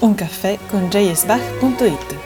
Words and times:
Un 0.00 0.14
caffè 0.14 0.58
con 0.70 0.88
jsbach.it 0.88 2.16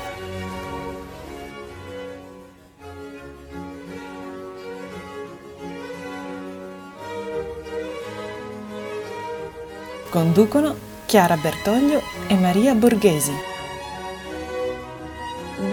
Conducono 10.09 10.77
Chiara 11.07 11.37
Bertoglio 11.37 12.01
e 12.29 12.37
Maria 12.37 12.75
Borghesi. 12.75 13.54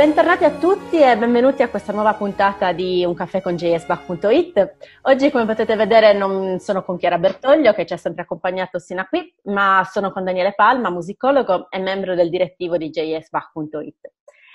Bentornati 0.02 0.46
a 0.46 0.58
tutti 0.58 1.00
e 1.00 1.16
benvenuti 1.16 1.62
a 1.62 1.70
questa 1.70 1.94
nuova 1.94 2.16
puntata 2.16 2.72
di 2.72 3.06
Un 3.06 3.14
caffè 3.14 3.40
con 3.40 3.56
jsbach.it. 3.56 4.76
Oggi, 5.04 5.30
come 5.30 5.46
potete 5.46 5.76
vedere, 5.76 6.14
non 6.14 6.58
sono 6.58 6.84
con 6.84 6.98
Chiara 6.98 7.20
Bertoglio, 7.20 7.72
che 7.74 7.86
ci 7.86 7.94
ha 7.94 7.98
sempre 7.98 8.24
accompagnato 8.24 8.80
sino 8.80 9.02
a 9.02 9.06
qui, 9.06 9.32
ma 9.44 9.88
sono 9.88 10.12
con 10.12 10.24
Daniele 10.24 10.56
Palma, 10.56 10.90
musicologo 10.90 11.70
e 11.70 11.78
membro 11.78 12.16
del 12.16 12.32
direttivo 12.32 12.78
di 12.78 12.90
jsbach.it. 12.90 14.12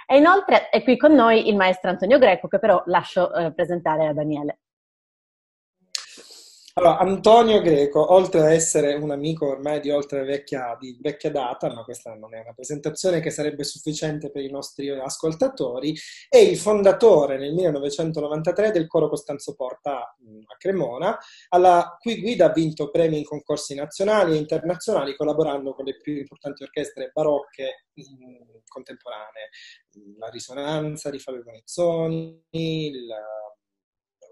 E 0.09 0.17
inoltre 0.17 0.69
è 0.69 0.83
qui 0.83 0.97
con 0.97 1.13
noi 1.15 1.49
il 1.49 1.55
maestro 1.55 1.91
Antonio 1.91 2.19
Greco, 2.19 2.49
che 2.49 2.59
però 2.59 2.83
lascio 2.87 3.33
eh, 3.33 3.53
presentare 3.53 4.09
a 4.09 4.13
Daniele. 4.13 4.59
Allora, 6.79 6.99
Antonio 6.99 7.63
Greco, 7.63 8.13
oltre 8.13 8.41
ad 8.41 8.53
essere 8.53 8.93
un 8.93 9.11
amico 9.11 9.49
ormai 9.49 9.81
di 9.81 9.89
oltre 9.89 10.25
vecchia, 10.25 10.77
di 10.79 10.95
vecchia 11.01 11.31
data, 11.31 11.73
ma 11.73 11.83
questa 11.85 12.15
non 12.15 12.35
è 12.35 12.41
una 12.41 12.53
presentazione 12.53 13.21
che 13.21 13.31
sarebbe 13.31 13.65
sufficiente 13.65 14.31
per 14.31 14.43
i 14.43 14.51
nostri 14.51 14.91
ascoltatori, 14.91 15.97
è 16.29 16.37
il 16.37 16.59
fondatore 16.59 17.39
nel 17.39 17.55
1993 17.55 18.73
del 18.73 18.89
Coro 18.89 19.09
Costanzo 19.09 19.55
Porta 19.55 20.01
a 20.01 20.57
Cremona, 20.59 21.17
alla 21.49 21.97
cui 21.99 22.21
guida 22.21 22.51
ha 22.51 22.53
vinto 22.53 22.91
premi 22.91 23.17
in 23.17 23.25
concorsi 23.25 23.75
nazionali 23.75 24.35
e 24.35 24.39
internazionali, 24.39 25.17
collaborando 25.17 25.73
con 25.73 25.87
le 25.87 25.97
più 25.97 26.15
importanti 26.15 26.63
orchestre 26.63 27.11
barocche 27.11 27.87
contemporanee, 28.69 29.49
la 30.19 30.29
Risonanza 30.29 31.09
di 31.09 31.19
Fabio 31.19 31.43
Bonezzoni, 31.43 32.45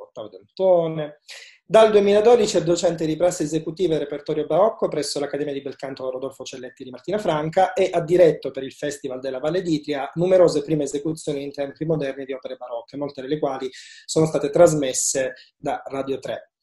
l'Ottavo 0.05 0.29
Dantone. 0.29 1.21
Dal 1.67 1.91
2012 1.91 2.59
è 2.59 2.63
docente 2.63 3.07
di 3.07 3.17
prassi 3.17 3.45
esecutiva 3.45 3.95
e 3.95 3.99
repertorio 3.99 4.45
barocco 4.45 4.87
presso 4.89 5.19
l'Accademia 5.19 5.55
di 5.55 5.63
Belcanto 5.63 6.11
Rodolfo 6.11 6.45
Celletti 6.45 6.85
di 6.85 6.91
Martina 6.91 7.17
Franca 7.17 7.73
e 7.73 7.89
ha 7.91 8.01
diretto 8.01 8.51
per 8.51 8.65
il 8.65 8.73
Festival 8.73 9.19
della 9.19 9.39
Valle 9.39 9.63
d'Itria 9.63 10.11
numerose 10.15 10.63
prime 10.63 10.85
esecuzioni 10.85 11.43
in 11.43 11.53
tempi 11.53 11.87
moderni 11.87 12.27
di 12.27 12.35
opere 12.35 12.57
barocche, 12.57 12.99
molte 12.99 13.23
delle 13.23 13.39
quali 13.39 13.71
sono 14.05 14.27
state 14.27 14.51
trasmesse 14.51 15.33
da 15.57 15.83
Radio 15.87 16.19
3. 16.19 16.54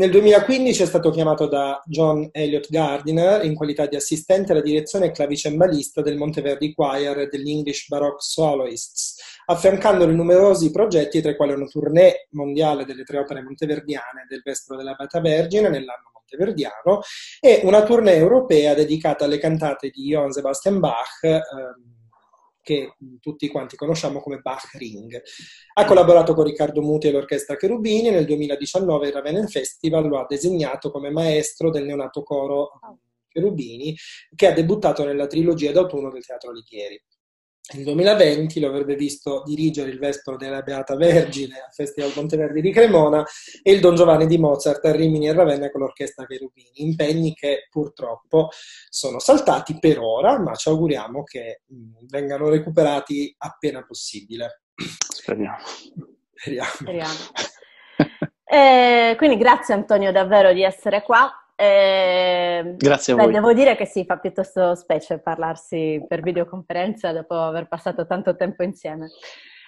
Nel 0.00 0.10
2015 0.12 0.82
è 0.82 0.86
stato 0.86 1.10
chiamato 1.10 1.46
da 1.46 1.78
John 1.84 2.26
Elliott 2.32 2.70
Gardiner 2.70 3.44
in 3.44 3.54
qualità 3.54 3.84
di 3.84 3.96
assistente 3.96 4.52
alla 4.52 4.62
direzione 4.62 5.10
clavicembalista 5.10 6.00
del 6.00 6.16
Monteverdi 6.16 6.72
Choir 6.72 7.28
degli 7.28 7.50
English 7.50 7.86
Baroque 7.86 8.22
Soloists, 8.22 9.42
affiancandoli 9.44 10.16
numerosi 10.16 10.70
progetti 10.70 11.20
tra 11.20 11.32
i 11.32 11.36
quali 11.36 11.52
una 11.52 11.66
tournée 11.66 12.28
mondiale 12.30 12.86
delle 12.86 13.04
tre 13.04 13.18
opere 13.18 13.42
monteverdiane 13.42 14.24
del 14.26 14.40
Vespro 14.42 14.74
della 14.74 14.94
Beata 14.94 15.20
Vergine 15.20 15.68
nell'anno 15.68 16.12
monteverdiano 16.14 17.02
e 17.38 17.60
una 17.64 17.82
tournée 17.82 18.16
europea 18.16 18.72
dedicata 18.72 19.26
alle 19.26 19.36
cantate 19.36 19.90
di 19.90 20.04
Johann 20.04 20.30
Sebastian 20.30 20.78
Bach. 20.78 21.22
Ehm, 21.24 21.99
che 22.62 22.94
tutti 23.20 23.48
quanti 23.48 23.76
conosciamo 23.76 24.20
come 24.20 24.38
Bach 24.38 24.74
Ring. 24.74 25.20
Ha 25.74 25.84
collaborato 25.84 26.34
con 26.34 26.44
Riccardo 26.44 26.82
Muti 26.82 27.08
e 27.08 27.10
l'Orchestra 27.10 27.56
Cherubini 27.56 28.08
e 28.08 28.10
nel 28.10 28.26
2019 28.26 29.08
il 29.08 29.12
Ravenna 29.12 29.46
Festival 29.46 30.06
lo 30.08 30.18
ha 30.18 30.26
designato 30.28 30.90
come 30.90 31.10
maestro 31.10 31.70
del 31.70 31.84
neonato 31.84 32.22
coro 32.22 32.72
Cherubini 33.28 33.96
che 34.34 34.46
ha 34.46 34.52
debuttato 34.52 35.04
nella 35.04 35.26
trilogia 35.26 35.72
d'autunno 35.72 36.10
del 36.10 36.24
Teatro 36.24 36.50
Alighieri. 36.50 37.00
Nel 37.72 37.84
2020 37.84 38.58
lo 38.58 38.68
avrebbe 38.68 38.96
visto 38.96 39.42
dirigere 39.44 39.90
il 39.90 39.98
Vespro 39.98 40.36
della 40.36 40.62
Beata 40.62 40.96
Vergine 40.96 41.60
al 41.60 41.72
Festival 41.72 42.12
Monteverdi 42.16 42.60
di 42.60 42.72
Cremona 42.72 43.24
e 43.62 43.70
il 43.70 43.80
Don 43.80 43.94
Giovanni 43.94 44.26
di 44.26 44.38
Mozart 44.38 44.84
a 44.86 44.92
Rimini 44.92 45.28
e 45.28 45.32
Ravenna 45.32 45.70
con 45.70 45.82
l'Orchestra 45.82 46.26
Cherubini, 46.26 46.70
impegni 46.74 47.32
che 47.32 47.68
purtroppo 47.70 48.48
sono 48.88 49.20
saltati 49.20 49.78
per 49.78 50.00
ora, 50.00 50.40
ma 50.40 50.54
ci 50.54 50.68
auguriamo 50.68 51.22
che 51.22 51.62
vengano 52.08 52.48
recuperati 52.48 53.32
appena 53.38 53.84
possibile. 53.84 54.62
Speriamo. 54.74 55.58
Speriamo. 56.34 56.70
Speriamo. 56.70 57.18
eh, 58.44 59.14
quindi 59.16 59.36
grazie 59.36 59.74
Antonio 59.74 60.10
davvero 60.10 60.52
di 60.52 60.64
essere 60.64 61.02
qua. 61.02 61.39
Eh, 61.60 62.74
Grazie 62.78 63.12
a 63.12 63.16
beh, 63.16 63.22
voi. 63.24 63.32
Devo 63.32 63.52
dire 63.52 63.76
che 63.76 63.84
sì, 63.84 64.06
fa 64.06 64.16
piuttosto 64.16 64.74
specie 64.74 65.18
parlarsi 65.18 66.02
per 66.08 66.22
videoconferenza 66.22 67.12
dopo 67.12 67.34
aver 67.34 67.68
passato 67.68 68.06
tanto 68.06 68.34
tempo 68.34 68.62
insieme. 68.62 69.10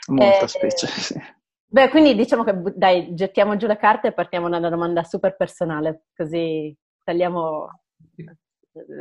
Molta 0.06 0.44
eh, 0.44 0.48
specie, 0.48 0.86
sì. 0.88 1.20
Beh, 1.66 1.90
quindi 1.90 2.14
diciamo 2.14 2.44
che 2.44 2.54
dai, 2.74 3.14
gettiamo 3.14 3.56
giù 3.56 3.66
le 3.66 3.76
carte 3.76 4.08
e 4.08 4.12
partiamo 4.14 4.48
da 4.48 4.56
una 4.56 4.70
domanda 4.70 5.04
super 5.04 5.36
personale, 5.36 6.04
così 6.16 6.74
tagliamo, 7.04 7.68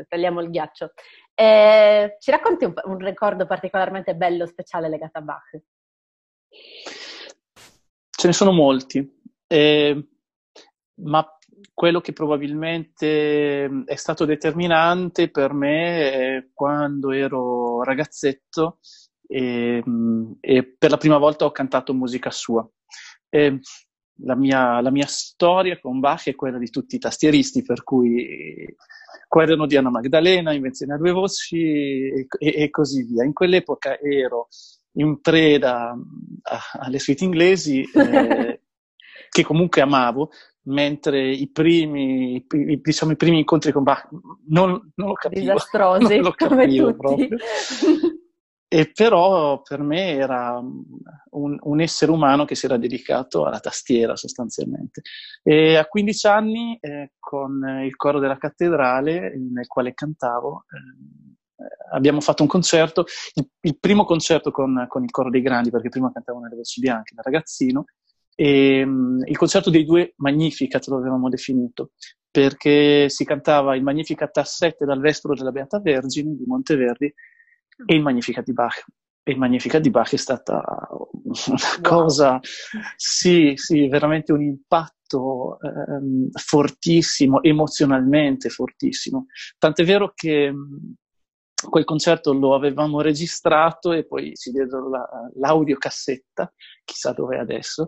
tagliamo 0.09 0.41
il 0.41 0.49
ghiaccio. 0.49 0.91
Eh, 1.33 2.17
ci 2.19 2.29
racconti 2.29 2.65
un, 2.65 2.73
un, 2.83 2.97
ricordo 2.97 3.45
particolarmente 3.45 4.15
bello, 4.15 4.45
speciale 4.45 4.89
legato 4.89 5.17
a 5.17 5.21
Bach? 5.21 5.61
Ce 8.09 8.27
ne 8.27 8.33
sono 8.33 8.51
molti, 8.51 9.21
eh, 9.47 10.07
ma 10.95 11.37
quello 11.73 12.01
che 12.01 12.13
probabilmente 12.13 13.67
mm, 13.69 13.83
è 13.85 13.95
stato 13.95 14.25
determinante 14.25 15.29
per 15.29 15.53
me 15.53 16.49
quando 16.53 17.11
ero 17.11 17.83
ragazzetto 17.83 18.79
e, 19.27 19.83
mm, 19.87 20.33
e 20.39 20.75
per 20.77 20.89
la 20.91 20.97
prima 20.97 21.17
volta 21.17 21.45
ho 21.45 21.51
cantato 21.51 21.93
musica 21.93 22.29
sua. 22.31 22.67
La 24.23 24.35
mia, 24.35 24.81
la 24.81 24.91
mia, 24.91 25.07
storia 25.07 25.79
con 25.79 25.99
Bach 25.99 26.27
è 26.27 26.35
quella 26.35 26.59
di 26.59 26.69
tutti 26.69 26.95
i 26.95 26.99
tastieristi, 26.99 27.63
per 27.63 27.83
cui 27.83 28.67
Quaderno 29.27 29.65
di 29.65 29.77
Anna 29.77 29.89
Magdalena, 29.89 30.53
Invenzione 30.53 30.93
a 30.93 30.97
due 30.97 31.11
voci 31.11 31.57
e, 31.57 32.27
e, 32.37 32.63
e 32.63 32.69
così 32.69 33.03
via. 33.03 33.23
In 33.23 33.33
quell'epoca 33.33 33.97
ero 33.97 34.49
in 34.97 35.21
preda 35.21 35.95
mm, 35.95 36.03
alle 36.81 36.99
suite 36.99 37.23
inglesi, 37.23 37.81
eh, 37.81 38.61
che 39.29 39.43
comunque 39.43 39.81
amavo, 39.81 40.31
mentre 40.63 41.31
i 41.31 41.49
primi, 41.49 42.35
i, 42.35 42.81
diciamo, 42.81 43.13
i 43.13 43.15
primi 43.15 43.39
incontri 43.39 43.71
con 43.71 43.83
Bach 43.83 44.07
non, 44.47 44.91
non 44.95 45.07
lo 45.07 45.13
capivo. 45.13 45.41
Disastrosi, 45.41 46.15
non 46.15 46.23
lo 46.23 46.31
capivo 46.31 46.95
proprio. 46.95 47.37
E 48.73 48.89
però 48.93 49.61
per 49.61 49.81
me 49.81 50.11
era 50.11 50.57
un, 50.57 51.57
un, 51.59 51.81
essere 51.81 52.09
umano 52.09 52.45
che 52.45 52.55
si 52.55 52.67
era 52.67 52.77
dedicato 52.77 53.45
alla 53.45 53.59
tastiera 53.59 54.15
sostanzialmente. 54.15 55.01
E 55.43 55.75
a 55.75 55.85
15 55.85 56.27
anni, 56.27 56.77
eh, 56.79 57.11
con 57.19 57.61
il 57.83 57.93
coro 57.97 58.19
della 58.19 58.37
cattedrale, 58.37 59.33
nel 59.37 59.67
quale 59.67 59.93
cantavo, 59.93 60.63
eh, 60.69 61.93
abbiamo 61.93 62.21
fatto 62.21 62.43
un 62.43 62.47
concerto, 62.47 63.03
il, 63.33 63.49
il 63.59 63.77
primo 63.77 64.05
concerto 64.05 64.51
con, 64.51 64.85
con, 64.87 65.03
il 65.03 65.11
coro 65.11 65.29
dei 65.29 65.41
grandi, 65.41 65.69
perché 65.69 65.89
prima 65.89 66.09
cantavo 66.09 66.39
nelle 66.39 66.55
voci 66.55 66.79
bianche 66.79 67.13
da 67.13 67.23
ragazzino, 67.23 67.83
e, 68.41 68.81
um, 68.81 69.21
il 69.23 69.37
concerto 69.37 69.69
dei 69.69 69.85
due 69.85 70.13
Magnificat 70.15 70.87
lo 70.87 70.97
avevamo 70.97 71.29
definito, 71.29 71.91
perché 72.31 73.07
si 73.07 73.23
cantava 73.23 73.75
il 73.75 73.83
Magnificat 73.83 74.35
a 74.37 74.43
7 74.43 74.83
dal 74.83 74.99
Vespro 74.99 75.35
della 75.35 75.51
Beata 75.51 75.79
Vergine 75.79 76.35
di 76.35 76.43
Monteverdi 76.47 77.05
e 77.85 77.95
il 77.95 78.01
Magnificat 78.01 78.43
di 78.43 78.53
Bach. 78.53 78.83
E 79.21 79.33
il 79.33 79.37
Magnificat 79.37 79.79
di 79.79 79.91
Bach 79.91 80.11
è 80.11 80.17
stata 80.17 80.59
una 80.89 81.57
cosa, 81.83 82.39
sì, 82.95 83.53
sì, 83.53 83.87
veramente 83.87 84.31
un 84.33 84.41
impatto 84.41 85.59
ehm, 85.61 86.29
fortissimo, 86.31 87.43
emozionalmente 87.43 88.49
fortissimo. 88.49 89.27
Tant'è 89.59 89.83
vero 89.83 90.13
che 90.15 90.51
quel 91.69 91.83
concerto 91.83 92.33
lo 92.33 92.55
avevamo 92.55 93.01
registrato 93.01 93.91
e 93.91 94.03
poi 94.07 94.31
si 94.33 94.49
diedero 94.49 94.89
la, 94.89 95.07
l'audiocassetta, 95.35 96.51
chissà 96.83 97.11
dove 97.13 97.35
è 97.35 97.39
adesso, 97.39 97.85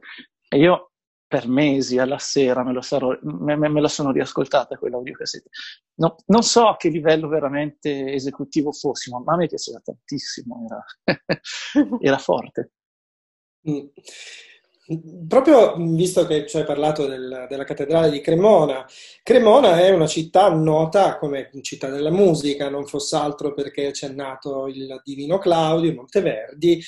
e 0.53 0.57
io 0.59 0.91
per 1.27 1.47
mesi 1.47 1.97
alla 1.97 2.19
sera 2.19 2.63
me, 2.63 2.73
lo 2.73 2.81
sarò, 2.81 3.17
me, 3.23 3.55
me, 3.55 3.67
me 3.67 3.81
la 3.81 3.87
sono 3.87 4.11
riascoltata 4.11 4.77
quell'audiocassetta. 4.77 5.49
No, 5.95 6.15
non 6.27 6.43
so 6.43 6.67
a 6.67 6.77
che 6.77 6.89
livello 6.89 7.27
veramente 7.27 8.13
esecutivo 8.13 8.71
fossimo, 8.71 9.19
ma 9.25 9.33
a 9.33 9.37
me 9.37 9.47
piaceva 9.47 9.81
tantissimo, 9.83 10.67
era, 10.67 11.17
era 11.99 12.17
forte. 12.19 12.73
Mm. 13.67 13.87
Proprio 15.27 15.75
visto 15.77 16.27
che 16.27 16.45
ci 16.45 16.57
hai 16.57 16.65
parlato 16.65 17.07
del, 17.07 17.47
della 17.49 17.63
cattedrale 17.63 18.11
di 18.11 18.19
Cremona, 18.19 18.85
Cremona 19.23 19.79
è 19.79 19.89
una 19.89 20.07
città 20.07 20.49
nota 20.49 21.17
come 21.17 21.49
città 21.61 21.89
della 21.89 22.11
musica, 22.11 22.69
non 22.69 22.85
fosse 22.85 23.15
altro 23.15 23.53
perché 23.53 23.91
c'è 23.91 24.09
nato 24.09 24.67
il 24.67 25.01
divino 25.03 25.37
Claudio 25.39 25.93
Monteverdi 25.93 26.83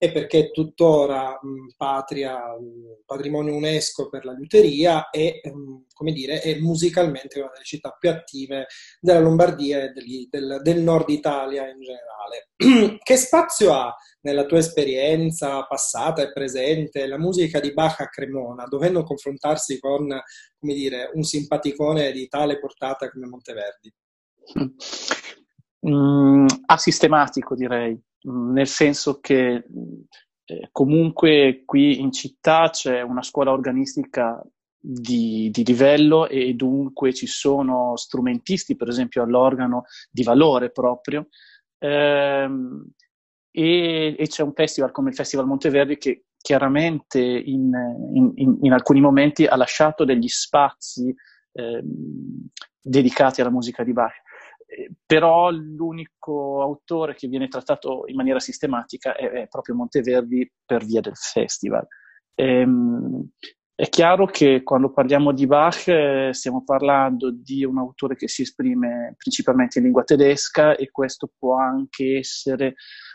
e 0.00 0.12
perché 0.12 0.38
è 0.38 0.50
tuttora 0.52 1.38
mh, 1.42 1.74
patria, 1.76 2.36
mh, 2.36 3.02
patrimonio 3.04 3.54
UNESCO 3.54 4.08
per 4.08 4.24
la 4.24 4.32
liuteria 4.32 5.10
e, 5.10 5.40
mh, 5.42 5.86
come 5.92 6.12
dire, 6.12 6.40
è 6.40 6.56
musicalmente 6.60 7.40
una 7.40 7.50
delle 7.52 7.64
città 7.64 7.96
più 7.98 8.08
attive 8.08 8.66
della 9.00 9.18
Lombardia 9.18 9.82
e 9.82 9.88
del, 9.88 10.28
del, 10.30 10.60
del 10.62 10.80
nord 10.80 11.08
Italia 11.08 11.68
in 11.68 11.80
generale. 11.80 12.98
che 13.02 13.16
spazio 13.16 13.72
ha 13.72 13.92
nella 14.20 14.46
tua 14.46 14.58
esperienza 14.58 15.64
passata 15.64 16.22
e 16.22 16.32
presente 16.32 17.06
la 17.06 17.18
musica 17.18 17.58
di 17.58 17.72
Bach 17.72 18.00
a 18.00 18.08
Cremona, 18.08 18.66
dovendo 18.66 19.02
confrontarsi 19.02 19.80
con, 19.80 20.06
come 20.58 20.74
dire, 20.74 21.10
un 21.12 21.24
simpaticone 21.24 22.12
di 22.12 22.28
tale 22.28 22.60
portata 22.60 23.10
come 23.10 23.26
Monteverdi? 23.26 23.92
Mm, 25.86 26.46
asistematico 26.66 27.54
direi, 27.54 27.92
mm, 27.92 28.07
nel 28.22 28.66
senso 28.66 29.20
che 29.20 29.64
eh, 30.44 30.68
comunque 30.72 31.62
qui 31.64 32.00
in 32.00 32.10
città 32.12 32.70
c'è 32.70 33.02
una 33.02 33.22
scuola 33.22 33.52
organistica 33.52 34.42
di, 34.80 35.50
di, 35.50 35.64
livello 35.64 36.28
e 36.28 36.54
dunque 36.54 37.12
ci 37.12 37.26
sono 37.26 37.96
strumentisti, 37.96 38.76
per 38.76 38.88
esempio 38.88 39.22
all'organo 39.22 39.84
di 40.10 40.22
valore 40.22 40.70
proprio, 40.70 41.28
ehm, 41.78 42.90
e, 43.50 44.16
e, 44.18 44.26
c'è 44.26 44.42
un 44.42 44.52
festival 44.54 44.90
come 44.92 45.10
il 45.10 45.16
Festival 45.16 45.46
Monteverdi 45.46 45.98
che 45.98 46.24
chiaramente 46.40 47.20
in, 47.20 47.70
in, 48.14 48.58
in 48.62 48.72
alcuni 48.72 49.00
momenti 49.00 49.44
ha 49.46 49.56
lasciato 49.56 50.04
degli 50.04 50.28
spazi 50.28 51.14
ehm, 51.52 52.48
dedicati 52.80 53.40
alla 53.40 53.50
musica 53.50 53.82
di 53.82 53.92
Bach 53.92 54.22
però 55.04 55.50
l'unico 55.50 56.62
autore 56.62 57.14
che 57.14 57.28
viene 57.28 57.48
trattato 57.48 58.04
in 58.06 58.16
maniera 58.16 58.38
sistematica 58.38 59.14
è, 59.14 59.30
è 59.30 59.48
proprio 59.48 59.74
Monteverdi 59.74 60.50
per 60.64 60.84
via 60.84 61.00
del 61.00 61.16
festival. 61.16 61.86
Ehm, 62.34 63.30
è 63.74 63.88
chiaro 63.88 64.26
che 64.26 64.64
quando 64.64 64.92
parliamo 64.92 65.32
di 65.32 65.46
Bach 65.46 65.86
eh, 65.86 66.30
stiamo 66.32 66.64
parlando 66.64 67.30
di 67.30 67.64
un 67.64 67.78
autore 67.78 68.16
che 68.16 68.26
si 68.26 68.42
esprime 68.42 69.14
principalmente 69.16 69.78
in 69.78 69.84
lingua 69.84 70.02
tedesca 70.02 70.74
e 70.74 70.90
questo 70.90 71.30
può 71.38 71.56
anche 71.56 72.18
essere 72.18 72.74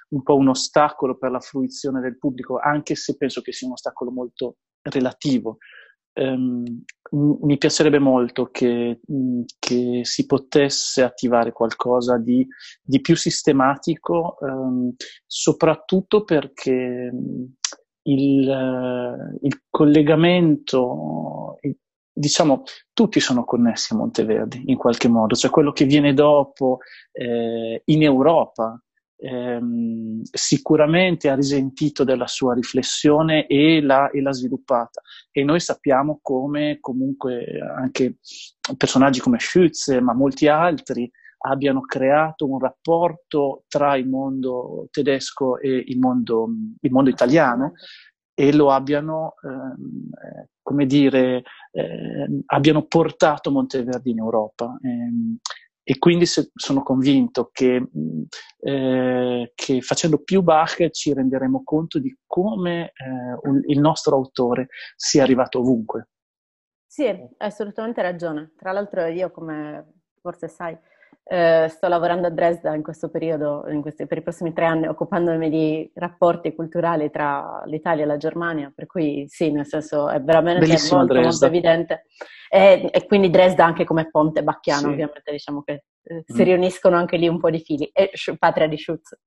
un 0.10 0.24
po' 0.24 0.36
un 0.36 0.48
ostacolo 0.48 1.18
per 1.18 1.32
la 1.32 1.42
fruizione 1.42 2.00
del 2.00 2.18
pubblico, 2.18 2.60
anche 2.60 2.96
se 2.96 3.18
penso 3.18 3.42
che 3.42 3.52
sia 3.52 3.68
un 3.68 3.74
ostacolo 3.74 4.12
molto 4.12 4.58
relativo. 4.84 5.58
Um, 6.14 6.64
mi 7.14 7.58
piacerebbe 7.58 8.00
molto 8.00 8.50
che, 8.50 9.00
che, 9.60 10.02
si 10.04 10.26
potesse 10.26 11.04
attivare 11.04 11.52
qualcosa 11.52 12.18
di, 12.18 12.46
di 12.82 13.02
più 13.02 13.16
sistematico, 13.16 14.38
um, 14.40 14.94
soprattutto 15.26 16.24
perché 16.24 17.12
il, 18.04 18.48
uh, 18.48 19.46
il 19.46 19.62
collegamento, 19.70 21.60
diciamo, 22.12 22.64
tutti 22.94 23.20
sono 23.20 23.44
connessi 23.44 23.94
a 23.94 23.98
Monteverdi 23.98 24.64
in 24.66 24.78
qualche 24.78 25.08
modo, 25.08 25.36
cioè 25.36 25.52
quello 25.52 25.72
che 25.72 25.86
viene 25.86 26.14
dopo 26.14 26.80
eh, 27.12 27.82
in 27.86 28.04
Europa 28.04 28.82
ehm, 29.24 30.22
sicuramente 30.24 31.30
ha 31.30 31.36
risentito 31.36 32.04
della 32.04 32.28
sua 32.28 32.54
riflessione 32.54 33.48
e 33.48 33.82
l'ha, 33.82 34.10
e 34.10 34.22
l'ha, 34.22 34.34
sviluppata. 34.34 35.02
E 35.32 35.44
noi 35.44 35.60
sappiamo 35.60 36.20
come 36.22 36.78
comunque 36.82 37.46
anche 37.78 38.18
personaggi 38.78 39.20
come 39.20 39.40
Schütze, 39.40 40.02
ma 40.02 40.14
molti 40.14 40.48
altri, 40.48 41.10
abbiano 41.46 41.82
creato 41.82 42.50
un 42.50 42.60
rapporto 42.60 43.64
tra 43.68 43.96
il 43.96 44.08
mondo 44.08 44.88
tedesco 44.92 45.60
e 45.60 45.84
il 45.88 46.00
mondo, 46.00 46.48
il 46.82 46.92
mondo 46.92 47.10
italiano 47.10 47.74
e 48.34 48.54
lo 48.54 48.72
abbiano, 48.72 49.36
ehm, 49.44 50.10
eh, 50.12 50.50
come 50.62 50.86
dire, 50.86 51.44
eh, 51.72 52.44
abbiano 52.48 52.84
portato 52.86 53.52
Monteverdi 53.52 54.12
in 54.12 54.20
Europa. 54.20 54.78
Eh, 54.82 55.38
e 55.84 55.98
quindi 55.98 56.26
se, 56.26 56.50
sono 56.54 56.82
convinto 56.82 57.50
che, 57.52 57.90
eh, 58.60 59.52
che, 59.54 59.82
facendo 59.82 60.24
più 60.24 60.42
Bach 60.42 60.90
ci 60.92 61.14
renderemo 61.14 61.64
conto 61.64 62.00
di 62.00 62.18
come 62.26 62.86
eh, 62.86 63.50
un, 63.50 63.62
il 63.66 63.80
nostro 63.80 64.16
autore 64.16 64.68
sia 64.96 65.24
arrivato 65.24 65.60
ovunque. 65.60 66.10
Sì, 66.86 67.06
hai 67.06 67.28
assolutamente 67.38 68.02
ragione. 68.02 68.54
Tra 68.56 68.72
l'altro 68.72 69.06
io, 69.06 69.32
come 69.32 70.02
forse 70.22 70.48
sai, 70.48 70.78
eh, 71.24 71.68
sto 71.70 71.88
lavorando 71.88 72.28
a 72.28 72.30
Dresda 72.30 72.74
in 72.74 72.84
questo 72.84 73.10
periodo, 73.10 73.66
in 73.70 73.82
questi, 73.82 74.06
per 74.08 74.18
i 74.18 74.22
prossimi 74.22 74.54
tre 74.54 74.66
anni, 74.66 74.88
occupandomi 74.88 75.50
di 75.50 75.92
rapporti 75.96 76.54
culturali 76.54 77.10
tra 77.10 77.62
l'Italia 77.66 78.04
e 78.04 78.08
la 78.08 78.18
Germania, 78.18 78.72
per 78.74 78.86
cui 78.86 79.26
sì, 79.28 79.52
nel 79.52 79.66
senso 79.66 80.10
è 80.10 80.22
veramente 80.22 80.78
molto, 80.92 81.14
molto, 81.14 81.46
evidente. 81.46 82.06
E, 82.50 82.90
e, 82.92 83.06
quindi 83.06 83.30
Dresda 83.30 83.66
anche 83.66 83.84
come 83.84 84.10
ponte 84.10 84.44
bacchiano, 84.44 84.82
sì. 84.82 84.88
ovviamente, 84.88 85.32
diciamo 85.32 85.64
che 85.64 85.84
eh, 86.04 86.24
si 86.26 86.42
mm. 86.42 86.46
riuniscono 86.46 86.98
anche 86.98 87.18
lì 87.18 87.28
un 87.28 87.40
po' 87.40 87.50
di 87.50 87.60
fili, 87.60 87.90
e 87.94 88.12
patria 88.38 88.68
di 88.68 88.78
Schutz. 88.78 89.18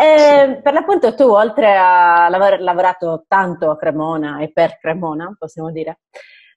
E. 0.00 0.60
Per 0.62 0.72
l'appunto 0.72 1.14
tu, 1.14 1.24
oltre 1.24 1.76
a 1.76 2.26
aver 2.26 2.60
lavorato 2.60 3.24
tanto 3.26 3.70
a 3.70 3.76
Cremona 3.76 4.38
e 4.40 4.52
per 4.52 4.78
Cremona, 4.78 5.34
possiamo 5.36 5.70
dire, 5.72 6.00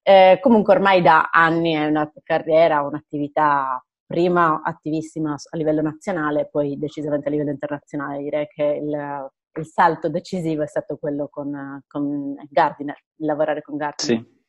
eh, 0.03 0.39
comunque 0.41 0.73
ormai 0.73 1.01
da 1.01 1.29
anni 1.31 1.73
è 1.73 1.85
una 1.85 2.11
carriera, 2.23 2.81
un'attività 2.81 3.83
prima 4.11 4.61
attivissima 4.63 5.33
a 5.33 5.57
livello 5.57 5.81
nazionale, 5.81 6.47
poi 6.49 6.77
decisamente 6.77 7.27
a 7.27 7.31
livello 7.31 7.49
internazionale. 7.49 8.21
Direi 8.21 8.47
che 8.47 8.63
il, 8.63 9.31
il 9.59 9.65
salto 9.65 10.09
decisivo 10.09 10.63
è 10.63 10.67
stato 10.67 10.97
quello 10.97 11.27
con, 11.29 11.81
con 11.87 12.35
Gardiner, 12.49 12.97
lavorare 13.17 13.61
con 13.61 13.77
Gardiner. 13.77 14.19
Sì, 14.19 14.41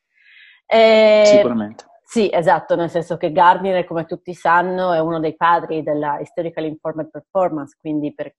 e, 0.67 1.23
sicuramente. 1.27 1.85
Sì, 2.13 2.29
esatto, 2.31 2.77
nel 2.77 2.91
senso 2.91 3.17
che 3.17 3.33
Gardiner, 3.33 3.87
come 3.87 4.05
tutti 4.05 4.35
sanno, 4.35 4.93
è 4.93 4.99
uno 4.99 5.19
dei 5.19 5.35
padri 5.35 5.83
della 5.83 6.19
Historical 6.21 6.65
Informed 6.67 7.09
Performance, 7.11 7.75
quindi 7.81 8.13
per 8.13 8.35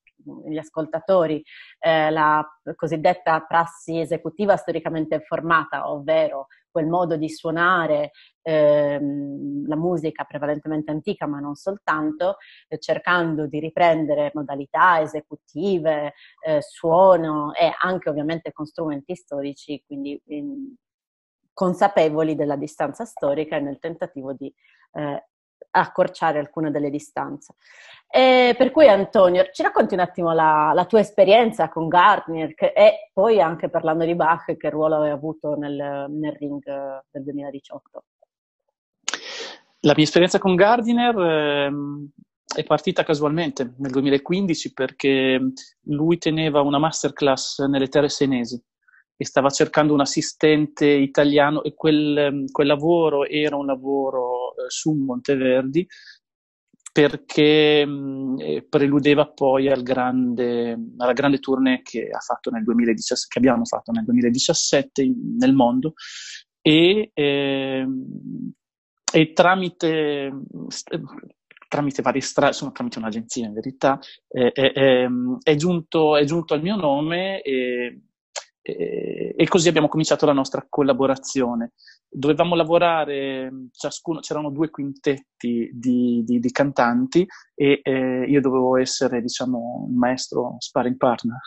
gli 0.48 0.58
ascoltatori 0.60 1.44
eh, 1.80 2.12
la 2.12 2.48
cosiddetta 2.76 3.40
prassi 3.42 4.00
esecutiva 4.00 4.58
storicamente 4.58 5.16
informata, 5.16 5.90
ovvero 5.90 6.46
quel 6.70 6.86
modo 6.86 7.18
di 7.18 7.28
suonare 7.30 8.12
ehm, 8.44 9.66
la 9.68 9.76
musica 9.76 10.24
prevalentemente 10.24 10.92
antica, 10.92 11.26
ma 11.26 11.40
non 11.40 11.56
soltanto, 11.56 12.36
eh, 12.68 12.78
cercando 12.78 13.48
di 13.48 13.60
riprendere 13.60 14.30
modalità 14.36 15.02
esecutive, 15.02 16.14
eh, 16.46 16.62
suono 16.62 17.54
e 17.56 17.72
anche 17.82 18.10
ovviamente 18.10 18.52
con 18.52 18.66
strumenti 18.68 19.16
storici, 19.16 19.82
quindi 19.84 20.22
in, 20.28 20.76
consapevoli 21.54 22.36
della 22.36 22.56
distanza 22.56 23.06
storica 23.06 23.56
e 23.56 23.60
nel 23.60 23.80
tentativo 23.80 24.34
di 24.34 24.54
eh, 24.94 25.28
accorciare 25.72 26.40
alcune 26.40 26.72
delle 26.72 26.90
distanze. 26.90 27.56
E 28.08 28.54
per 28.58 28.72
cui 28.72 28.88
Antonio, 28.88 29.50
ci 29.52 29.64
racconti 29.64 29.96
un 29.96 30.02
attimo 30.02 30.34
la, 30.34 30.72
la 30.74 30.86
tua 30.86 31.00
esperienza 31.00 31.70
con 31.70 31.88
Gardner 31.88 32.54
che, 32.54 32.74
e 32.76 33.10
poi 33.12 33.42
anche 33.42 33.70
parlando 33.70 34.06
di 34.06 34.16
Bach, 34.16 34.56
che 34.56 34.70
ruolo 34.70 35.02
hai 35.02 35.10
avuto 35.10 35.56
nel, 35.56 36.06
nel 36.10 36.36
ring 36.38 36.64
del 37.10 37.24
2018? 37.24 38.04
La 39.80 39.94
mia 39.96 40.06
esperienza 40.06 40.38
con 40.38 40.56
Gardiner 40.56 41.18
ehm, 41.18 42.10
è 42.56 42.64
partita 42.64 43.04
casualmente 43.04 43.74
nel 43.78 43.92
2015 43.92 44.74
perché 44.74 45.42
lui 45.88 46.18
teneva 46.20 46.62
una 46.62 46.78
masterclass 46.78 47.66
nelle 47.66 47.88
terre 47.88 48.10
senesi 48.10 48.62
e 49.16 49.26
stava 49.26 49.50
cercando 49.50 49.94
un 49.94 50.02
assistente 50.02 50.88
italiano 50.88 51.64
e 51.64 51.74
quel, 51.74 52.46
quel 52.52 52.68
lavoro 52.68 53.26
era 53.26 53.56
un 53.56 53.66
lavoro 53.66 54.52
eh, 54.52 54.66
su 54.68 54.92
Monteverdi 54.92 55.88
perché 56.94 57.84
mh, 57.86 58.36
eh, 58.40 58.66
preludeva 58.70 59.28
poi 59.28 59.68
al 59.68 59.82
grande, 59.82 60.78
alla 60.98 61.14
grande 61.14 61.40
tournée 61.40 61.82
che, 61.82 62.10
2017, 62.64 63.28
che, 63.30 63.40
abbiamo 63.40 63.66
fatto 63.66 63.92
nel 63.92 64.04
2017 64.04 65.02
in, 65.02 65.36
nel 65.38 65.54
mondo 65.54 65.94
e, 66.62 67.10
eh, 67.12 67.88
e 69.12 69.34
tramite, 69.34 70.32
tramite 71.68 72.02
varie 72.04 72.22
strade, 72.22 72.52
insomma 72.52 72.72
tramite 72.72 73.00
un'agenzia 73.00 73.48
in 73.48 73.54
verità, 73.54 74.00
eh, 74.28 74.52
è, 74.52 75.08
è, 75.42 75.56
giunto, 75.56 76.16
è 76.16 76.24
giunto 76.26 76.54
al 76.54 76.62
mio 76.62 76.76
nome 76.76 77.42
e 77.42 78.02
e, 78.66 79.36
e 79.36 79.48
così 79.50 79.68
abbiamo 79.68 79.90
cominciato 79.90 80.26
la 80.26 80.32
nostra 80.32 80.66
collaborazione. 80.68 81.74
Dovevamo 82.10 82.56
lavorare, 82.56 83.52
ciascuno, 83.72 84.20
c'erano 84.22 84.50
due 84.52 84.70
quintetti 84.70 85.70
di, 85.74 86.24
di, 86.24 86.40
di 86.40 86.52
cantanti 86.52 87.28
e 87.54 87.82
eh, 87.84 88.24
io 88.26 88.40
dovevo 88.40 88.78
essere, 88.78 89.22
diciamo, 89.22 89.86
un 89.88 89.96
maestro 89.96 90.56
sparring 90.60 90.96
partner. 90.96 91.38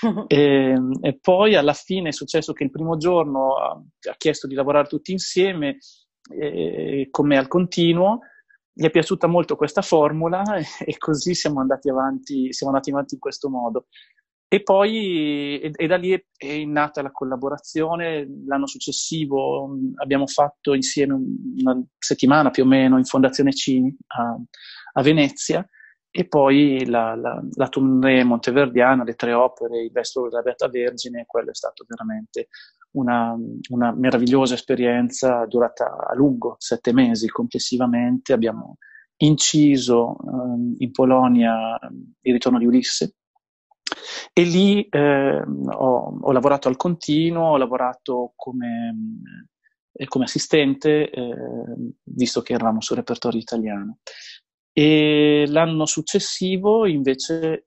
e, 0.28 0.76
e, 1.02 1.18
poi 1.20 1.54
alla 1.56 1.74
fine 1.74 2.08
è 2.08 2.12
successo 2.12 2.52
che 2.54 2.64
il 2.64 2.70
primo 2.70 2.96
giorno 2.96 3.56
ha, 3.56 3.70
ha 3.72 4.14
chiesto 4.16 4.46
di 4.46 4.54
lavorare 4.54 4.88
tutti 4.88 5.12
insieme, 5.12 5.76
eh, 6.30 7.08
come 7.10 7.36
al 7.36 7.48
continuo, 7.48 8.20
gli 8.74 8.86
è 8.86 8.90
piaciuta 8.90 9.26
molto 9.26 9.56
questa 9.56 9.82
formula 9.82 10.42
e, 10.56 10.64
e 10.86 10.96
così 10.96 11.34
siamo 11.34 11.60
andati 11.60 11.90
avanti, 11.90 12.52
siamo 12.52 12.72
andati 12.72 12.90
avanti 12.90 13.14
in 13.14 13.20
questo 13.20 13.50
modo. 13.50 13.88
E 14.52 14.62
poi 14.62 15.58
e, 15.62 15.70
e 15.74 15.86
da 15.86 15.96
lì 15.96 16.10
è, 16.10 16.22
è, 16.36 16.62
nata 16.66 17.00
la 17.00 17.10
collaborazione. 17.10 18.28
L'anno 18.46 18.66
successivo 18.66 19.66
mm, 19.68 19.92
abbiamo 19.94 20.26
fatto 20.26 20.74
insieme 20.74 21.14
una 21.14 21.82
settimana 21.96 22.50
più 22.50 22.64
o 22.64 22.66
meno 22.66 22.98
in 22.98 23.04
Fondazione 23.04 23.54
Cini 23.54 23.96
a, 24.08 24.38
a 24.92 25.02
Venezia 25.02 25.66
e 26.10 26.28
poi 26.28 26.84
la, 26.84 27.14
la, 27.14 27.42
la 27.54 27.68
tournée 27.68 28.24
monteverdiana, 28.24 29.04
le 29.04 29.14
tre 29.14 29.32
opere, 29.32 29.84
il 29.84 29.90
Vestolo 29.90 30.28
della 30.28 30.42
Beata 30.42 30.68
Vergine, 30.68 31.24
quello 31.24 31.48
è 31.48 31.54
stato 31.54 31.86
veramente 31.88 32.48
una, 32.90 33.34
una, 33.70 33.94
meravigliosa 33.96 34.52
esperienza 34.52 35.46
durata 35.46 35.96
a 36.10 36.14
lungo, 36.14 36.56
sette 36.58 36.92
mesi 36.92 37.26
complessivamente. 37.26 38.34
Abbiamo 38.34 38.76
inciso 39.16 40.14
eh, 40.18 40.84
in 40.84 40.90
Polonia 40.90 41.78
il 42.20 42.32
ritorno 42.34 42.58
di 42.58 42.66
Ulisse 42.66 43.14
e 44.32 44.42
lì 44.42 44.82
eh, 44.88 45.42
ho, 45.42 46.18
ho, 46.20 46.32
lavorato 46.32 46.68
al 46.68 46.76
continuo, 46.76 47.50
ho 47.50 47.56
lavorato 47.56 48.32
come, 48.36 48.94
eh, 49.92 50.06
come 50.06 50.24
assistente, 50.24 51.10
eh, 51.10 51.34
visto 52.04 52.42
che 52.42 52.54
eravamo 52.54 52.80
sul 52.80 52.96
repertorio 52.96 53.40
italiano. 53.40 53.98
E 54.72 55.44
l'anno 55.48 55.84
successivo 55.84 56.86
invece 56.86 57.52
eh, 57.52 57.64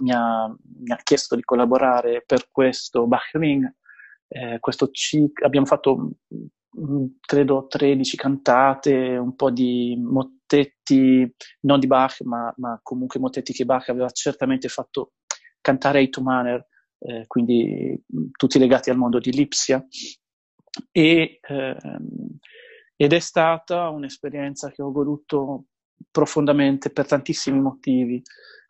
mi 0.00 0.10
ha, 0.10 0.46
mi, 0.48 0.92
ha, 0.92 0.96
chiesto 1.02 1.36
di 1.36 1.42
collaborare 1.42 2.22
per 2.24 2.48
questo 2.50 3.06
Bach-Ring, 3.06 3.74
eh, 4.28 4.58
questo 4.58 4.90
abbiamo 5.44 5.66
fatto 5.66 6.10
mm, 6.78 7.04
credo 7.20 7.66
13 7.68 8.16
cantate, 8.16 9.16
un 9.16 9.34
po' 9.36 9.50
di 9.50 9.96
mottetti, 10.46 11.34
non 11.60 11.80
di 11.80 11.86
Bach, 11.86 12.20
ma, 12.22 12.52
ma 12.56 12.78
comunque 12.82 13.20
mottetti 13.20 13.52
che 13.52 13.64
Bach 13.64 13.88
aveva 13.88 14.08
certamente 14.10 14.68
fatto 14.68 15.12
cantare 15.60 15.98
ai 15.98 16.08
Tumaner, 16.08 16.64
eh, 17.00 17.24
quindi 17.26 18.00
mm, 18.16 18.26
tutti 18.36 18.58
legati 18.58 18.90
al 18.90 18.96
mondo 18.96 19.18
di 19.18 19.32
Lipsia. 19.32 19.84
E, 20.92 21.40
ehm, 21.42 22.38
ed 22.94 23.12
è 23.12 23.18
stata 23.18 23.88
un'esperienza 23.88 24.70
che 24.70 24.82
ho 24.82 24.90
voluto 24.90 25.64
profondamente 26.10 26.90
per 26.90 27.06
tantissimi 27.06 27.60
motivi. 27.60 28.22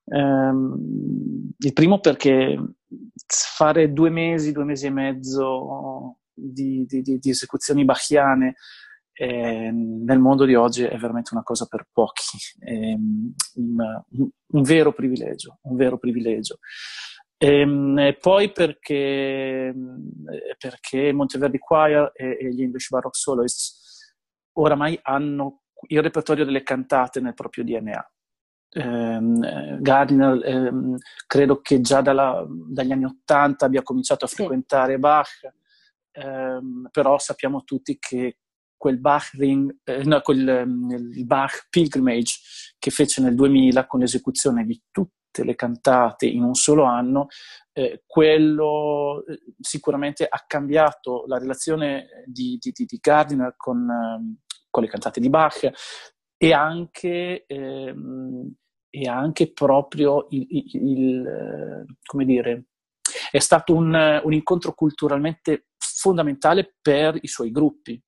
Um, 0.05 1.53
il 1.59 1.73
primo 1.73 1.99
perché 1.99 2.57
fare 3.27 3.93
due 3.93 4.11
mesi, 4.11 4.53
due 4.53 4.65
mesi 4.65 4.87
e 4.87 4.91
mezzo 4.91 6.19
di, 6.33 6.85
di, 6.87 7.03
di, 7.03 7.19
di 7.19 7.31
esecuzioni 7.31 7.85
bachiane 7.85 8.55
eh, 9.19 9.71
nel 9.73 10.19
mondo 10.19 10.45
di 10.45 10.55
oggi 10.55 10.83
è 10.83 10.97
veramente 10.99 11.31
una 11.33 11.43
cosa 11.43 11.65
per 11.65 11.87
pochi, 11.91 12.37
è 12.59 12.93
un, 12.93 13.33
un, 13.55 14.29
un 14.47 14.63
vero 14.63 14.93
privilegio, 14.93 15.59
un 15.63 15.77
vero 15.77 15.97
privilegio. 15.97 16.59
Ehm, 17.39 17.99
e 17.99 18.15
poi 18.15 18.53
perché, 18.53 19.75
perché 20.59 21.13
Monteverdi 21.13 21.59
Choir 21.59 22.11
e, 22.15 22.37
e 22.41 22.55
gli 22.55 22.63
English 22.63 22.91
Baroque 22.91 23.19
Soloists 23.19 24.15
oramai 24.59 24.99
hanno 25.03 25.63
il 25.89 26.03
repertorio 26.03 26.45
delle 26.45 26.63
cantate 26.63 27.21
nel 27.21 27.35
proprio 27.35 27.65
DNA. 27.65 28.11
Eh, 28.69 29.79
Gardiner 29.81 30.45
eh, 30.45 30.73
credo 31.27 31.63
che 31.63 31.81
già 31.81 32.03
dalla, 32.03 32.45
dagli 32.47 32.93
anni 32.93 33.05
Ottanta 33.07 33.65
abbia 33.65 33.83
cominciato 33.83 34.27
a 34.27 34.29
frequentare 34.29 34.95
sì. 34.95 34.99
Bach, 34.99 35.41
eh, 36.13 36.61
però 36.91 37.19
sappiamo 37.19 37.63
tutti 37.65 37.97
che 37.99 38.39
quel 38.77 38.99
Bach 38.99 39.31
ring, 39.35 39.79
eh, 39.85 40.05
no, 40.05 40.21
quel, 40.21 40.49
ehm, 40.49 41.25
Bach 41.25 41.67
Pilgrimage 41.71 42.41
che 42.79 42.91
fece 42.91 43.21
nel 43.23 43.35
2000 43.35 43.87
con 43.87 44.01
l'esecuzione 44.01 44.65
di 44.65 44.81
tutte 44.91 45.45
le 45.45 45.55
cantate 45.55 46.27
in 46.27 46.43
un 46.43 46.55
solo 46.55 46.85
anno, 46.85 47.27
eh, 47.73 48.03
quello 48.07 49.25
eh, 49.27 49.43
sicuramente 49.61 50.27
ha 50.29 50.45
cambiato 50.47 51.25
la 51.27 51.39
relazione 51.39 52.25
di, 52.27 52.59
di, 52.61 52.73
di 52.73 52.99
Gardiner 53.01 53.55
con, 53.57 53.89
ehm, 53.89 54.37
con 54.71 54.83
le 54.83 54.89
cantate 54.89 55.21
di 55.21 55.29
Bach 55.29 55.71
e 56.39 56.53
anche, 56.53 57.45
ehm, 57.47 58.55
e 58.91 59.09
anche 59.09 59.53
proprio 59.53 60.27
il, 60.31 60.47
il, 60.49 60.65
il, 60.73 61.97
come 62.05 62.25
dire, 62.25 62.67
è 63.31 63.39
stato 63.39 63.75
un, 63.75 64.21
un 64.23 64.33
incontro 64.33 64.73
culturalmente 64.75 65.69
fondamentale 65.79 66.77
per 66.81 67.19
i 67.21 67.27
suoi 67.27 67.51
gruppi. 67.51 68.01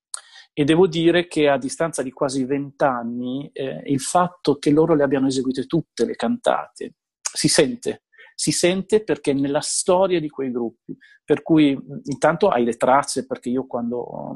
E 0.59 0.65
devo 0.65 0.89
dire 0.89 1.29
che 1.29 1.49
a 1.49 1.57
distanza 1.57 2.03
di 2.03 2.11
quasi 2.11 2.45
vent'anni 2.45 3.49
eh, 3.53 3.81
il 3.85 4.01
fatto 4.01 4.59
che 4.59 4.73
loro 4.73 4.97
le 4.97 5.05
abbiano 5.05 5.29
eseguite 5.29 5.67
tutte 5.67 6.05
le 6.05 6.17
cantate 6.17 6.95
si 7.21 7.47
sente, 7.47 8.07
si 8.35 8.51
sente 8.51 9.05
perché 9.05 9.33
nella 9.33 9.61
storia 9.61 10.19
di 10.19 10.29
quei 10.29 10.51
gruppi, 10.51 10.97
per 11.25 11.45
cui 11.45 11.79
intanto 12.07 12.49
hai 12.49 12.65
le 12.65 12.75
tracce, 12.75 13.25
perché 13.25 13.51
io 13.51 13.69
quando, 13.69 14.35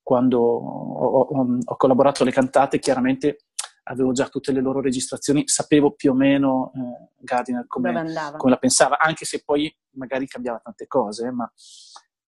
quando 0.00 0.38
ho, 0.38 1.18
ho, 1.22 1.58
ho, 1.64 1.76
collaborato 1.76 2.22
alle 2.22 2.30
cantate 2.30 2.78
chiaramente 2.78 3.46
avevo 3.84 4.12
già 4.12 4.28
tutte 4.28 4.52
le 4.52 4.60
loro 4.60 4.80
registrazioni, 4.80 5.42
sapevo 5.48 5.90
più 5.90 6.12
o 6.12 6.14
meno 6.14 6.70
eh, 6.76 7.08
Gardiner 7.18 7.66
come, 7.66 7.90
come, 8.36 8.50
la 8.52 8.58
pensava, 8.58 9.00
anche 9.00 9.24
se 9.24 9.42
poi 9.44 9.76
magari 9.96 10.28
cambiava 10.28 10.60
tante 10.62 10.86
cose, 10.86 11.32
ma... 11.32 11.52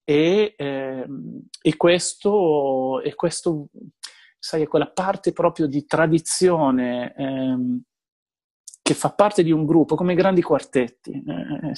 E, 0.08 0.54
eh, 0.56 1.06
e, 1.62 1.76
questo, 1.76 3.02
e 3.02 3.16
questo, 3.16 3.66
sai, 4.38 4.62
è 4.62 4.68
quella 4.68 4.88
parte 4.88 5.32
proprio 5.32 5.66
di 5.66 5.84
tradizione 5.84 7.12
ehm, 7.16 7.82
che 8.80 8.94
fa 8.94 9.10
parte 9.10 9.42
di 9.42 9.50
un 9.50 9.66
gruppo, 9.66 9.96
come 9.96 10.12
i 10.12 10.16
grandi 10.16 10.42
quartetti. 10.42 11.10
Eh, 11.10 11.72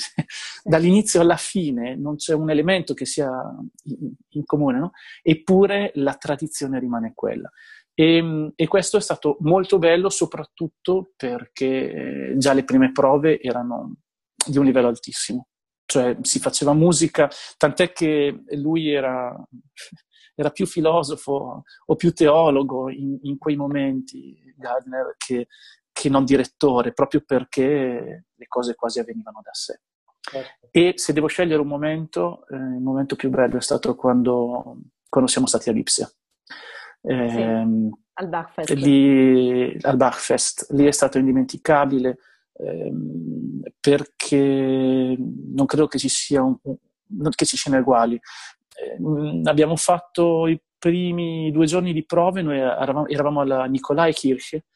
dall'inizio 0.62 1.22
alla 1.22 1.38
fine 1.38 1.96
non 1.96 2.16
c'è 2.16 2.34
un 2.34 2.50
elemento 2.50 2.92
che 2.92 3.06
sia 3.06 3.30
in, 3.84 4.12
in 4.28 4.44
comune, 4.44 4.78
no? 4.78 4.90
eppure 5.22 5.90
la 5.94 6.12
tradizione 6.16 6.78
rimane 6.78 7.12
quella. 7.14 7.50
E, 7.94 8.52
e, 8.54 8.68
questo 8.68 8.98
è 8.98 9.00
stato 9.00 9.38
molto 9.40 9.78
bello, 9.78 10.10
soprattutto 10.10 11.12
perché 11.16 12.34
già 12.36 12.52
le 12.52 12.64
prime 12.64 12.92
prove 12.92 13.40
erano 13.40 13.94
di 14.46 14.58
un 14.58 14.66
livello 14.66 14.88
altissimo. 14.88 15.46
Cioè 15.90 16.18
si 16.20 16.38
faceva 16.38 16.74
musica, 16.74 17.30
tant'è 17.56 17.92
che 17.92 18.42
lui 18.50 18.90
era, 18.90 19.34
era 20.34 20.50
più 20.50 20.66
filosofo 20.66 21.62
o 21.86 21.96
più 21.96 22.12
teologo 22.12 22.90
in, 22.90 23.18
in 23.22 23.38
quei 23.38 23.56
momenti, 23.56 24.38
Gardner, 24.54 25.14
che, 25.16 25.48
che 25.90 26.10
non 26.10 26.26
direttore, 26.26 26.92
proprio 26.92 27.22
perché 27.24 28.26
le 28.34 28.46
cose 28.48 28.74
quasi 28.74 29.00
avvenivano 29.00 29.40
da 29.42 29.54
sé. 29.54 29.80
Certo. 30.20 30.68
E 30.70 30.92
se 30.96 31.14
devo 31.14 31.26
scegliere 31.26 31.62
un 31.62 31.68
momento, 31.68 32.46
eh, 32.48 32.56
il 32.56 32.82
momento 32.82 33.16
più 33.16 33.30
bello 33.30 33.56
è 33.56 33.62
stato 33.62 33.94
quando, 33.94 34.76
quando 35.08 35.30
siamo 35.30 35.46
stati 35.46 35.70
a 35.70 35.72
Lipsia. 35.72 36.06
Eh, 37.00 37.28
sì, 37.30 37.90
al 38.12 38.28
Bachfest. 38.28 38.70
Lì, 38.74 39.78
al 39.80 39.96
Bachfest. 39.96 40.66
Lì 40.72 40.84
è 40.84 40.90
stato 40.90 41.16
indimenticabile 41.16 42.18
eh, 42.58 42.92
perché 43.80 45.16
non 45.18 45.66
credo 45.66 45.86
che 45.86 45.98
ci, 45.98 46.08
sia 46.08 46.42
un, 46.42 46.56
che 47.34 47.46
ci 47.46 47.56
siano 47.56 47.78
uguali. 47.78 48.14
Eh, 48.14 49.40
abbiamo 49.44 49.76
fatto 49.76 50.46
i 50.46 50.60
primi 50.78 51.50
due 51.50 51.66
giorni 51.66 51.92
di 51.92 52.04
prove, 52.04 52.42
noi 52.42 52.58
eravamo, 52.58 53.06
eravamo 53.06 53.40
alla 53.40 53.64
Nikolai 53.64 54.12
Kirche, 54.12 54.66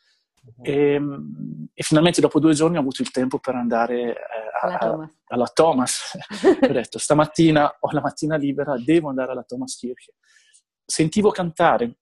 e, 0.61 0.95
ehm, 0.95 1.69
e, 1.73 1.83
finalmente 1.83 2.21
dopo 2.21 2.41
due 2.41 2.53
giorni 2.53 2.77
ho 2.77 2.81
avuto 2.81 3.03
il 3.03 3.11
tempo 3.11 3.39
per 3.39 3.55
andare 3.55 4.11
eh, 4.11 4.17
a, 4.61 4.79
Thomas. 4.79 5.19
alla 5.27 5.47
Thomas. 5.47 6.19
ho 6.61 6.73
detto 6.73 6.99
stamattina 6.99 7.77
ho 7.79 7.91
la 7.93 8.01
mattina 8.01 8.37
libera, 8.37 8.77
devo 8.77 9.09
andare 9.09 9.33
alla 9.33 9.45
Thomas 9.45 9.77
Kirche. 9.77 10.15
Sentivo 10.85 11.31
cantare 11.31 11.99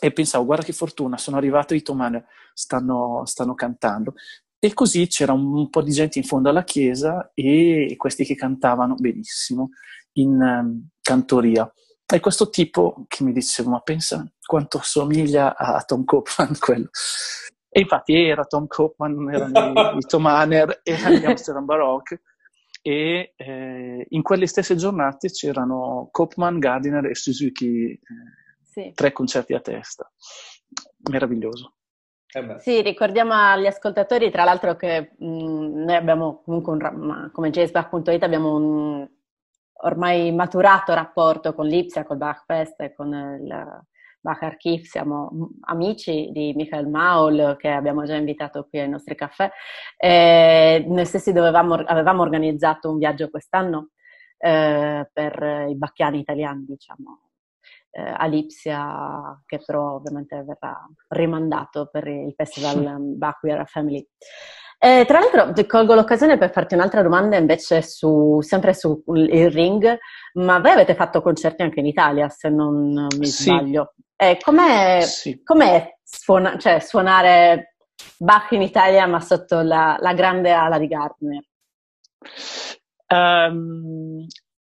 e 0.00 0.12
pensavo 0.12 0.44
guarda 0.44 0.64
che 0.64 0.72
fortuna, 0.72 1.16
sono 1.16 1.36
arrivato 1.36 1.74
i 1.74 1.82
Tomane 1.82 2.26
stanno, 2.54 3.22
stanno 3.24 3.54
cantando. 3.54 4.14
E 4.60 4.74
così 4.74 5.06
c'era 5.06 5.32
un, 5.32 5.54
un, 5.54 5.70
po' 5.70 5.82
di 5.82 5.92
gente 5.92 6.18
in 6.18 6.24
fondo 6.24 6.48
alla 6.48 6.64
chiesa 6.64 7.30
e 7.32 7.94
questi 7.96 8.24
che 8.24 8.34
cantavano 8.34 8.94
benissimo 8.94 9.70
in 10.14 10.30
um, 10.30 10.88
cantoria. 11.00 11.70
E 12.10 12.20
questo 12.20 12.48
tipo 12.48 13.04
che 13.06 13.22
mi 13.22 13.32
diceva, 13.32 13.70
ma 13.70 13.80
pensa 13.80 14.26
quanto 14.44 14.80
somiglia 14.82 15.56
a 15.56 15.82
Tom 15.82 16.04
Copeland 16.04 16.58
quello. 16.58 16.88
E 17.68 17.80
infatti 17.80 18.14
era 18.14 18.44
Tom 18.44 18.66
Copeland, 18.66 19.28
erano 19.28 19.92
i, 19.92 19.98
i 19.98 20.00
Tom 20.00 20.26
Hanner, 20.26 20.80
erano 20.82 21.16
gli 21.16 21.24
Amsterdam 21.24 21.64
Baroque. 21.64 22.22
E 22.80 23.34
eh, 23.36 24.06
in 24.08 24.22
quelle 24.22 24.46
stesse 24.46 24.74
giornate 24.74 25.30
c'erano 25.30 26.08
Copeland, 26.10 26.58
Gardiner 26.58 27.04
e 27.04 27.14
Suzuki, 27.14 27.90
eh, 27.90 28.00
sì. 28.62 28.92
tre 28.94 29.12
concerti 29.12 29.52
a 29.52 29.60
testa. 29.60 30.10
Meraviglioso. 31.10 31.74
Eh 32.30 32.58
sì, 32.58 32.82
ricordiamo 32.82 33.32
agli 33.32 33.66
ascoltatori, 33.66 34.30
tra 34.30 34.44
l'altro, 34.44 34.76
che 34.76 35.12
mh, 35.16 35.84
noi 35.84 35.94
abbiamo 35.94 36.42
comunque 36.44 36.72
un, 36.72 37.30
come 37.32 37.50
jazzbar.it 37.50 38.22
abbiamo 38.22 38.54
un 38.54 39.08
ormai 39.80 40.32
maturato 40.32 40.92
rapporto 40.92 41.54
con 41.54 41.66
l'Ipsia, 41.66 42.04
col 42.04 42.18
Bachfest 42.18 42.80
e 42.80 42.94
con 42.94 43.12
il, 43.12 43.86
Bach 44.20 44.42
Archiv, 44.42 44.82
siamo 44.82 45.30
amici 45.60 46.30
di 46.32 46.52
Michael 46.54 46.88
Maul 46.88 47.56
che 47.56 47.68
abbiamo 47.68 48.04
già 48.04 48.16
invitato 48.16 48.66
qui 48.68 48.80
ai 48.80 48.88
nostri 48.88 49.14
caffè. 49.14 49.50
E 49.96 50.84
noi 50.86 51.04
stessi 51.04 51.32
dovevamo, 51.32 51.74
avevamo 51.74 52.22
organizzato 52.22 52.90
un 52.90 52.98
viaggio 52.98 53.30
quest'anno 53.30 53.90
eh, 54.38 55.08
per 55.12 55.66
i 55.68 55.74
bacchiani 55.76 56.18
italiani, 56.18 56.64
diciamo, 56.66 57.27
eh, 57.90 58.14
a 58.16 58.26
Lipsia, 58.26 59.40
che 59.46 59.60
però 59.64 59.94
ovviamente 59.94 60.42
verrà 60.42 60.76
rimandato 61.08 61.88
per 61.90 62.06
il 62.06 62.32
festival 62.36 62.98
Bach 62.98 63.42
We 63.42 63.52
Are 63.52 63.62
a 63.62 63.66
Family. 63.66 64.06
Eh, 64.80 65.04
tra 65.06 65.18
l'altro, 65.18 65.66
colgo 65.66 65.94
l'occasione 65.94 66.38
per 66.38 66.52
farti 66.52 66.74
un'altra 66.74 67.02
domanda 67.02 67.36
invece 67.36 67.82
su, 67.82 68.40
sempre 68.42 68.74
sul 68.74 69.02
ring, 69.04 69.98
ma 70.34 70.60
voi 70.60 70.70
avete 70.70 70.94
fatto 70.94 71.20
concerti 71.20 71.62
anche 71.62 71.80
in 71.80 71.86
Italia, 71.86 72.28
se 72.28 72.48
non 72.48 73.06
mi 73.18 73.26
sì. 73.26 73.42
sbaglio. 73.42 73.94
Eh, 74.14 74.38
com'è, 74.40 75.00
sì. 75.02 75.42
com'è 75.42 75.98
suona, 76.02 76.56
cioè, 76.58 76.78
suonare 76.78 77.74
Bach 78.18 78.52
in 78.52 78.62
Italia 78.62 79.06
ma 79.06 79.20
sotto 79.20 79.60
la, 79.60 79.96
la 80.00 80.14
grande 80.14 80.52
ala 80.52 80.78
di 80.78 80.86
Gardner? 80.86 81.42
Um, 83.08 84.26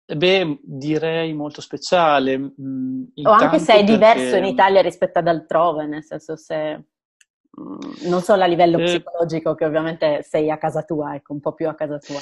beh, 0.05 0.59
direi 0.61 1.33
molto 1.33 1.61
speciale. 1.61 2.37
Mm, 2.37 3.03
o 3.23 3.31
anche 3.31 3.59
se 3.59 3.73
è 3.73 3.83
diverso 3.83 4.31
perché... 4.31 4.37
in 4.37 4.45
Italia 4.45 4.81
rispetto 4.81 5.19
ad 5.19 5.27
altrove, 5.27 5.85
nel 5.85 6.03
senso 6.03 6.35
se 6.35 6.75
mm, 7.59 8.09
non 8.09 8.21
solo 8.21 8.43
a 8.43 8.47
livello 8.47 8.77
eh, 8.77 8.83
psicologico, 8.83 9.55
che 9.55 9.65
ovviamente 9.65 10.21
sei 10.23 10.51
a 10.51 10.57
casa 10.57 10.83
tua, 10.83 11.15
ecco, 11.15 11.33
un 11.33 11.39
po' 11.39 11.53
più 11.53 11.67
a 11.67 11.75
casa 11.75 11.97
tua. 11.97 12.19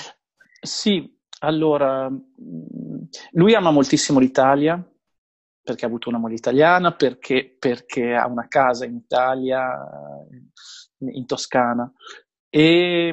Sì, 0.62 1.20
allora, 1.40 2.10
mm, 2.10 3.04
lui 3.32 3.54
ama 3.54 3.72
moltissimo 3.72 4.20
l'Italia, 4.20 4.82
perché 5.62 5.86
ha 5.86 5.88
avuto 5.88 6.10
una 6.10 6.20
moglie 6.20 6.36
italiana, 6.36 6.94
perché, 6.94 7.56
perché 7.58 8.14
ha 8.14 8.28
una 8.28 8.48
casa 8.48 8.86
in 8.86 8.96
Italia, 8.96 9.78
in 11.00 11.26
Toscana. 11.26 11.92
E, 12.50 13.12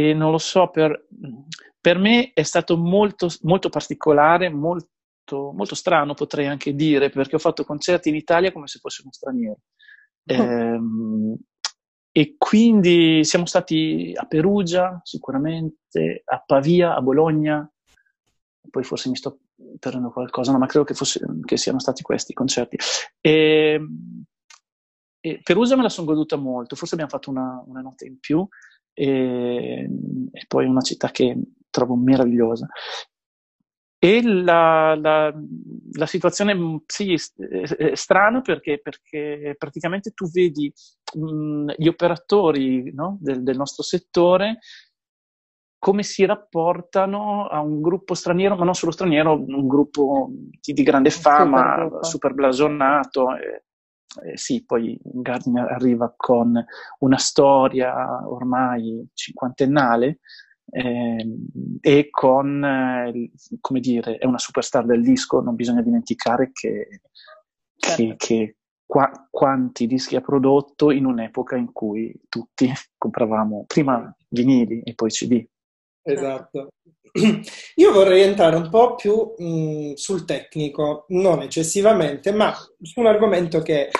e 0.00 0.14
non 0.14 0.30
lo 0.30 0.38
so, 0.38 0.68
per, 0.68 1.06
per 1.80 1.98
me 1.98 2.32
è 2.32 2.42
stato 2.42 2.76
molto, 2.76 3.28
molto 3.42 3.68
particolare, 3.68 4.48
molto, 4.48 4.88
molto, 5.52 5.74
strano 5.74 6.14
potrei 6.14 6.46
anche 6.46 6.74
dire, 6.74 7.10
perché 7.10 7.36
ho 7.36 7.40
fatto 7.40 7.64
concerti 7.64 8.08
in 8.08 8.14
Italia 8.14 8.52
come 8.52 8.66
se 8.66 8.78
fossi 8.78 9.02
uno 9.02 9.12
straniero. 9.12 9.58
Oh. 10.26 10.34
Ehm, 10.34 11.36
e 12.12 12.34
quindi 12.36 13.24
siamo 13.24 13.46
stati 13.46 14.12
a 14.16 14.24
Perugia 14.24 15.00
sicuramente, 15.04 16.22
a 16.24 16.42
Pavia, 16.44 16.96
a 16.96 17.02
Bologna, 17.02 17.70
poi 18.68 18.82
forse 18.82 19.08
mi 19.08 19.16
sto 19.16 19.40
perdendo 19.78 20.10
qualcosa, 20.10 20.52
no, 20.52 20.58
ma 20.58 20.66
credo 20.66 20.84
che, 20.84 20.94
fosse, 20.94 21.20
che 21.44 21.56
siano 21.56 21.78
stati 21.78 22.02
questi 22.02 22.32
i 22.32 22.34
concerti. 22.34 22.76
E, 23.20 23.80
e 25.20 25.40
Perugia 25.42 25.76
me 25.76 25.82
la 25.82 25.88
sono 25.88 26.06
goduta 26.06 26.36
molto, 26.36 26.74
forse 26.74 26.94
abbiamo 26.94 27.12
fatto 27.12 27.30
una, 27.30 27.62
una 27.66 27.80
notte 27.80 28.06
in 28.06 28.18
più, 28.18 28.46
e, 28.92 29.88
e 30.32 30.44
poi 30.46 30.66
una 30.66 30.80
città 30.80 31.10
che 31.10 31.36
trovo 31.70 31.94
meravigliosa. 31.94 32.66
E 34.02 34.22
la, 34.22 34.94
la, 34.94 35.30
la 35.92 36.06
situazione 36.06 36.54
mm, 36.54 36.76
sì, 36.86 37.12
è 37.12 37.94
strana 37.94 38.40
perché, 38.40 38.80
perché 38.80 39.54
praticamente 39.58 40.12
tu 40.12 40.26
vedi 40.30 40.72
mh, 41.14 41.22
mm, 41.22 41.68
gli 41.76 41.86
operatori 41.86 42.90
no, 42.94 43.18
del, 43.20 43.42
del, 43.42 43.58
nostro 43.58 43.82
settore 43.82 44.60
come 45.78 46.02
si 46.02 46.24
rapportano 46.24 47.46
a 47.46 47.60
un 47.60 47.82
gruppo 47.82 48.14
straniero, 48.14 48.56
ma 48.56 48.64
non 48.64 48.74
solo 48.74 48.92
straniero, 48.92 49.32
un 49.32 49.66
gruppo 49.66 50.28
di, 50.30 50.72
di 50.74 50.82
grande 50.82 51.10
fama, 51.10 51.84
super, 51.84 52.04
super 52.04 52.34
blasonato. 52.34 53.34
Eh, 53.36 53.64
eh, 54.24 54.36
sì, 54.36 54.64
poi 54.64 54.98
Gardner 55.02 55.70
arriva 55.70 56.12
con 56.16 56.62
una 56.98 57.18
storia 57.18 58.28
ormai 58.28 59.06
cinquantennale 59.14 60.18
eh, 60.70 61.26
e 61.80 62.10
con, 62.10 62.64
eh, 62.64 63.30
come 63.60 63.80
dire, 63.80 64.16
è 64.16 64.26
una 64.26 64.38
superstar 64.38 64.84
del 64.86 65.02
disco, 65.02 65.40
non 65.40 65.54
bisogna 65.54 65.82
dimenticare 65.82 66.50
che, 66.52 67.00
certo. 67.76 68.02
che, 68.02 68.14
che 68.16 68.56
qua, 68.84 69.10
quanti 69.30 69.86
dischi 69.86 70.16
ha 70.16 70.20
prodotto 70.20 70.90
in 70.90 71.04
un'epoca 71.04 71.56
in 71.56 71.72
cui 71.72 72.12
tutti 72.28 72.70
compravamo 72.98 73.64
prima 73.66 74.14
vinili 74.28 74.80
e 74.82 74.94
poi 74.94 75.10
CD. 75.10 75.44
Esatto. 76.12 76.68
Io 77.76 77.92
vorrei 77.92 78.22
entrare 78.22 78.56
un 78.56 78.68
po' 78.70 78.94
più 78.94 79.34
mh, 79.36 79.94
sul 79.94 80.24
tecnico, 80.24 81.06
non 81.08 81.42
eccessivamente, 81.42 82.32
ma 82.32 82.54
su 82.80 83.00
un 83.00 83.06
argomento 83.06 83.60
che 83.62 83.90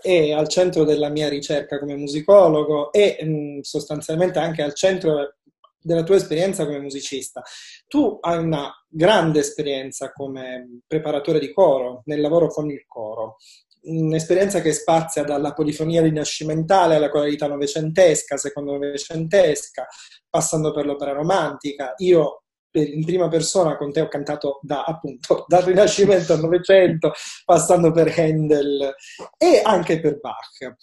è 0.00 0.32
al 0.32 0.48
centro 0.48 0.84
della 0.84 1.08
mia 1.08 1.28
ricerca 1.28 1.78
come 1.78 1.96
musicologo 1.96 2.92
e 2.92 3.18
mh, 3.24 3.60
sostanzialmente 3.60 4.38
anche 4.38 4.62
al 4.62 4.74
centro 4.74 5.36
della 5.80 6.02
tua 6.02 6.16
esperienza 6.16 6.64
come 6.64 6.80
musicista. 6.80 7.42
Tu 7.86 8.18
hai 8.20 8.38
una 8.38 8.72
grande 8.88 9.40
esperienza 9.40 10.10
come 10.12 10.80
preparatore 10.86 11.38
di 11.38 11.52
coro, 11.52 12.02
nel 12.06 12.20
lavoro 12.20 12.48
con 12.48 12.68
il 12.70 12.84
coro, 12.86 13.36
un'esperienza 13.82 14.60
che 14.60 14.72
spazia 14.72 15.22
dalla 15.22 15.52
polifonia 15.52 16.02
rinascimentale 16.02 16.96
alla 16.96 17.08
coralità 17.08 17.46
novecentesca, 17.46 18.36
secondo 18.36 18.72
novecentesca, 18.72 19.86
passando 20.36 20.70
per 20.70 20.84
l'opera 20.84 21.12
romantica. 21.12 21.94
Io 21.98 22.42
in 22.72 23.06
prima 23.06 23.26
persona 23.28 23.78
con 23.78 23.90
te 23.90 24.02
ho 24.02 24.08
cantato 24.08 24.58
da, 24.60 24.84
appunto, 24.84 25.44
dal 25.48 25.62
Rinascimento 25.62 26.34
al 26.34 26.40
Novecento, 26.40 27.12
passando 27.42 27.90
per 27.90 28.12
Handel 28.18 28.94
e 29.38 29.62
anche 29.64 29.98
per 29.98 30.20
Bach. 30.20 30.76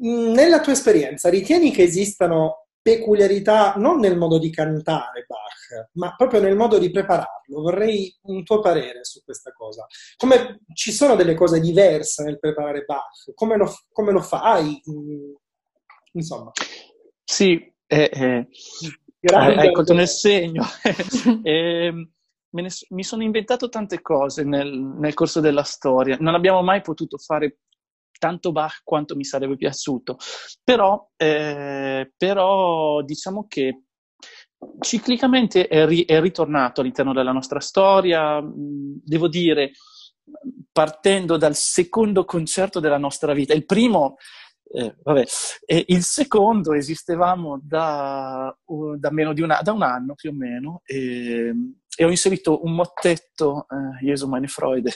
Nella 0.00 0.60
tua 0.60 0.72
esperienza 0.72 1.30
ritieni 1.30 1.70
che 1.70 1.84
esistano 1.84 2.66
peculiarità 2.82 3.72
non 3.76 4.00
nel 4.00 4.18
modo 4.18 4.38
di 4.38 4.50
cantare 4.50 5.24
Bach, 5.26 5.88
ma 5.94 6.14
proprio 6.14 6.40
nel 6.40 6.54
modo 6.54 6.78
di 6.78 6.90
prepararlo. 6.90 7.62
Vorrei 7.62 8.14
un 8.24 8.44
tuo 8.44 8.60
parere 8.60 9.02
su 9.02 9.22
questa 9.24 9.50
cosa. 9.52 9.86
Come 10.18 10.60
ci 10.74 10.92
sono 10.92 11.16
delle 11.16 11.34
cose 11.34 11.58
diverse 11.58 12.22
nel 12.22 12.38
preparare 12.38 12.82
Bach? 12.84 13.32
Come 13.34 13.56
lo, 13.56 13.74
come 13.90 14.12
lo 14.12 14.20
fai? 14.20 14.78
Insomma. 16.12 16.52
Sì, 17.24 17.60
eh, 17.88 18.10
eh, 18.12 18.48
hai 19.34 19.72
colto 19.72 19.94
nel 19.94 20.08
segno. 20.08 20.64
eh, 21.42 22.08
ne, 22.50 22.68
mi 22.90 23.04
sono 23.04 23.22
inventato 23.22 23.68
tante 23.68 24.00
cose 24.00 24.44
nel, 24.44 24.70
nel 24.72 25.14
corso 25.14 25.40
della 25.40 25.64
storia. 25.64 26.16
Non 26.20 26.34
abbiamo 26.34 26.62
mai 26.62 26.82
potuto 26.82 27.16
fare 27.18 27.60
tanto 28.18 28.52
Bach 28.52 28.82
quanto 28.84 29.16
mi 29.16 29.24
sarebbe 29.24 29.56
piaciuto. 29.56 30.16
Però, 30.62 31.10
eh, 31.16 32.12
però 32.16 33.02
diciamo 33.02 33.46
che 33.48 33.84
ciclicamente 34.80 35.66
è, 35.66 35.86
ri- 35.86 36.04
è, 36.04 36.20
ritornato 36.20 36.80
all'interno 36.80 37.12
della 37.12 37.32
nostra 37.32 37.60
storia, 37.60 38.42
devo 38.44 39.28
dire, 39.28 39.72
partendo 40.72 41.36
dal 41.36 41.54
secondo 41.54 42.24
concerto 42.24 42.80
della 42.80 42.98
nostra 42.98 43.32
vita. 43.32 43.54
Il 43.54 43.64
primo, 43.64 44.16
eh, 44.70 44.96
vabbè, 45.02 45.24
il 45.86 46.02
secondo 46.02 46.74
esistevamo 46.74 47.58
da, 47.62 48.54
da 48.96 49.10
meno 49.10 49.32
di 49.32 49.40
una, 49.40 49.60
da 49.62 49.72
un 49.72 49.82
anno 49.82 50.14
più 50.14 50.30
o 50.30 50.34
meno 50.34 50.82
e, 50.84 51.52
e 51.96 52.04
ho 52.04 52.10
inserito 52.10 52.64
un 52.64 52.74
mottetto, 52.74 53.66
eh, 53.70 54.04
Jesu 54.04 54.28
meine 54.28 54.46
Freude, 54.46 54.92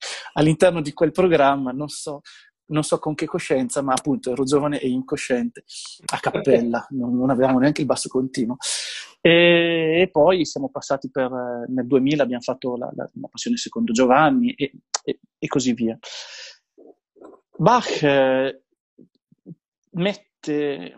all'interno 0.34 0.80
di 0.80 0.92
quel 0.92 1.12
programma, 1.12 1.70
non 1.70 1.88
so, 1.88 2.22
non 2.66 2.82
so 2.82 2.98
con 2.98 3.14
che 3.14 3.26
coscienza, 3.26 3.80
ma 3.80 3.92
appunto 3.92 4.32
ero 4.32 4.44
giovane 4.44 4.80
e 4.80 4.88
incosciente, 4.88 5.64
a 6.12 6.18
cappella, 6.18 6.84
non, 6.90 7.16
non 7.16 7.30
avevamo 7.30 7.58
neanche 7.58 7.82
il 7.82 7.86
basso 7.86 8.08
continuo. 8.08 8.56
E, 9.20 10.00
e, 10.00 10.10
poi 10.10 10.44
siamo 10.44 10.68
passati 10.68 11.08
per, 11.08 11.30
nel 11.68 11.86
2000 11.86 12.24
abbiamo 12.24 12.42
fatto 12.42 12.76
la, 12.76 12.90
la, 12.96 13.08
la 13.12 13.28
Passione 13.30 13.56
secondo 13.56 13.92
Giovanni 13.92 14.52
e, 14.54 14.72
e, 15.04 15.20
e 15.38 15.46
così 15.46 15.74
via. 15.74 15.96
Bach 17.56 18.02
eh, 18.02 18.62
mette, 19.92 20.94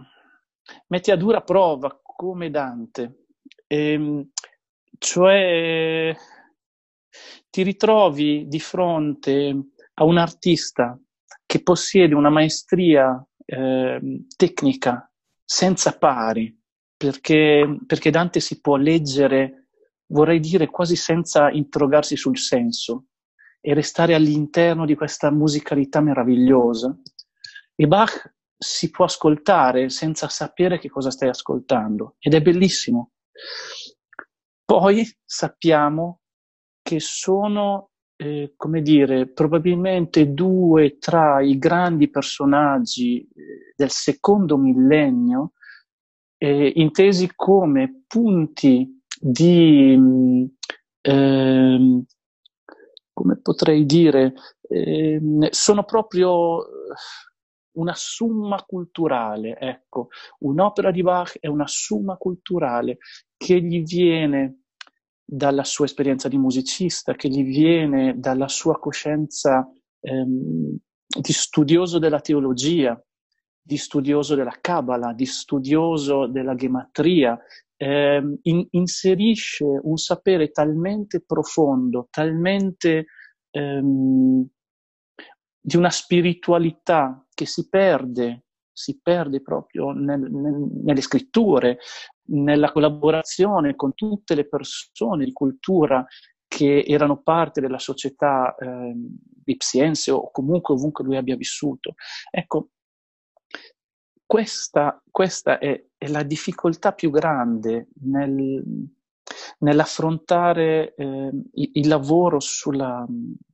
mette, 0.88 1.12
a 1.12 1.16
dura 1.16 1.42
prova 1.42 2.00
come 2.02 2.50
Dante, 2.50 3.26
ehm, 3.66 4.28
cioè 4.98 6.16
ti 7.50 7.62
ritrovi 7.62 8.46
di 8.48 8.60
fronte 8.60 9.66
a 9.94 10.04
un 10.04 10.18
artista 10.18 10.98
che 11.46 11.62
possiede 11.62 12.14
una 12.14 12.30
maestria 12.30 13.24
eh, 13.44 14.24
tecnica 14.36 15.08
senza 15.44 15.96
pari, 15.96 16.58
perché, 16.96 17.78
perché 17.86 18.10
Dante 18.10 18.40
si 18.40 18.60
può 18.60 18.76
leggere, 18.76 19.68
vorrei 20.06 20.40
dire, 20.40 20.68
quasi 20.68 20.96
senza 20.96 21.50
interrogarsi 21.50 22.16
sul 22.16 22.38
senso 22.38 23.06
e 23.60 23.74
restare 23.74 24.14
all'interno 24.14 24.84
di 24.84 24.94
questa 24.94 25.30
musicalità 25.30 26.00
meravigliosa. 26.00 26.96
E 27.76 27.86
Bach 27.86 28.33
si 28.56 28.90
può 28.90 29.04
ascoltare 29.04 29.88
senza 29.90 30.28
sapere 30.28 30.78
che 30.78 30.88
cosa 30.88 31.10
stai 31.10 31.28
ascoltando 31.28 32.16
ed 32.18 32.34
è 32.34 32.42
bellissimo. 32.42 33.10
Poi 34.64 35.06
sappiamo 35.24 36.20
che 36.82 37.00
sono 37.00 37.90
eh, 38.16 38.54
come 38.56 38.80
dire, 38.80 39.28
probabilmente 39.28 40.32
due 40.32 40.98
tra 40.98 41.40
i 41.42 41.58
grandi 41.58 42.08
personaggi 42.08 43.20
eh, 43.20 43.72
del 43.76 43.90
secondo 43.90 44.56
millennio, 44.56 45.52
eh, 46.38 46.72
intesi 46.76 47.30
come 47.34 48.04
punti 48.06 49.02
di, 49.18 50.48
eh, 51.00 52.02
come 53.12 53.40
potrei 53.40 53.84
dire, 53.84 54.34
eh, 54.68 55.20
sono 55.50 55.84
proprio 55.84 56.64
una 57.74 57.94
summa 57.94 58.62
culturale, 58.64 59.56
ecco, 59.58 60.08
un'opera 60.40 60.90
di 60.90 61.02
Bach 61.02 61.38
è 61.38 61.46
una 61.46 61.66
summa 61.66 62.16
culturale 62.16 62.98
che 63.36 63.60
gli 63.60 63.82
viene 63.82 64.64
dalla 65.24 65.64
sua 65.64 65.86
esperienza 65.86 66.28
di 66.28 66.36
musicista, 66.36 67.14
che 67.14 67.28
gli 67.28 67.44
viene 67.44 68.18
dalla 68.18 68.48
sua 68.48 68.78
coscienza 68.78 69.68
ehm, 70.00 70.76
di 71.06 71.32
studioso 71.32 71.98
della 71.98 72.20
teologia, 72.20 73.00
di 73.60 73.76
studioso 73.78 74.34
della 74.34 74.56
Kabbalah, 74.60 75.14
di 75.14 75.24
studioso 75.24 76.26
della 76.26 76.54
gematria, 76.54 77.38
eh, 77.76 78.22
in, 78.42 78.66
inserisce 78.70 79.64
un 79.64 79.96
sapere 79.96 80.50
talmente 80.50 81.22
profondo, 81.24 82.08
talmente 82.10 83.06
ehm, 83.50 84.46
di 85.60 85.76
una 85.76 85.90
spiritualità 85.90 87.23
che 87.34 87.46
si 87.46 87.68
perde, 87.68 88.44
si 88.72 89.00
perde 89.02 89.42
proprio 89.42 89.90
nel, 89.92 90.20
nel, 90.20 90.68
nelle 90.82 91.00
scritture, 91.00 91.78
nella 92.28 92.72
collaborazione 92.72 93.74
con 93.74 93.94
tutte 93.94 94.34
le 94.34 94.48
persone 94.48 95.24
di 95.24 95.32
cultura 95.32 96.04
che 96.46 96.84
erano 96.86 97.20
parte 97.20 97.60
della 97.60 97.78
società 97.78 98.54
eh, 98.54 98.94
ipsiense 99.44 100.10
o 100.10 100.30
comunque 100.30 100.74
ovunque 100.74 101.04
lui 101.04 101.16
abbia 101.16 101.36
vissuto. 101.36 101.94
Ecco, 102.30 102.70
questa, 104.24 105.02
questa 105.10 105.58
è, 105.58 105.84
è, 105.96 106.08
la 106.08 106.22
difficoltà 106.22 106.92
più 106.92 107.10
grande 107.10 107.88
nel, 108.02 108.62
nell'affrontare 109.58 110.94
eh, 110.94 111.30
il, 111.52 111.70
il, 111.74 111.88
lavoro 111.88 112.40
sulla, 112.40 113.06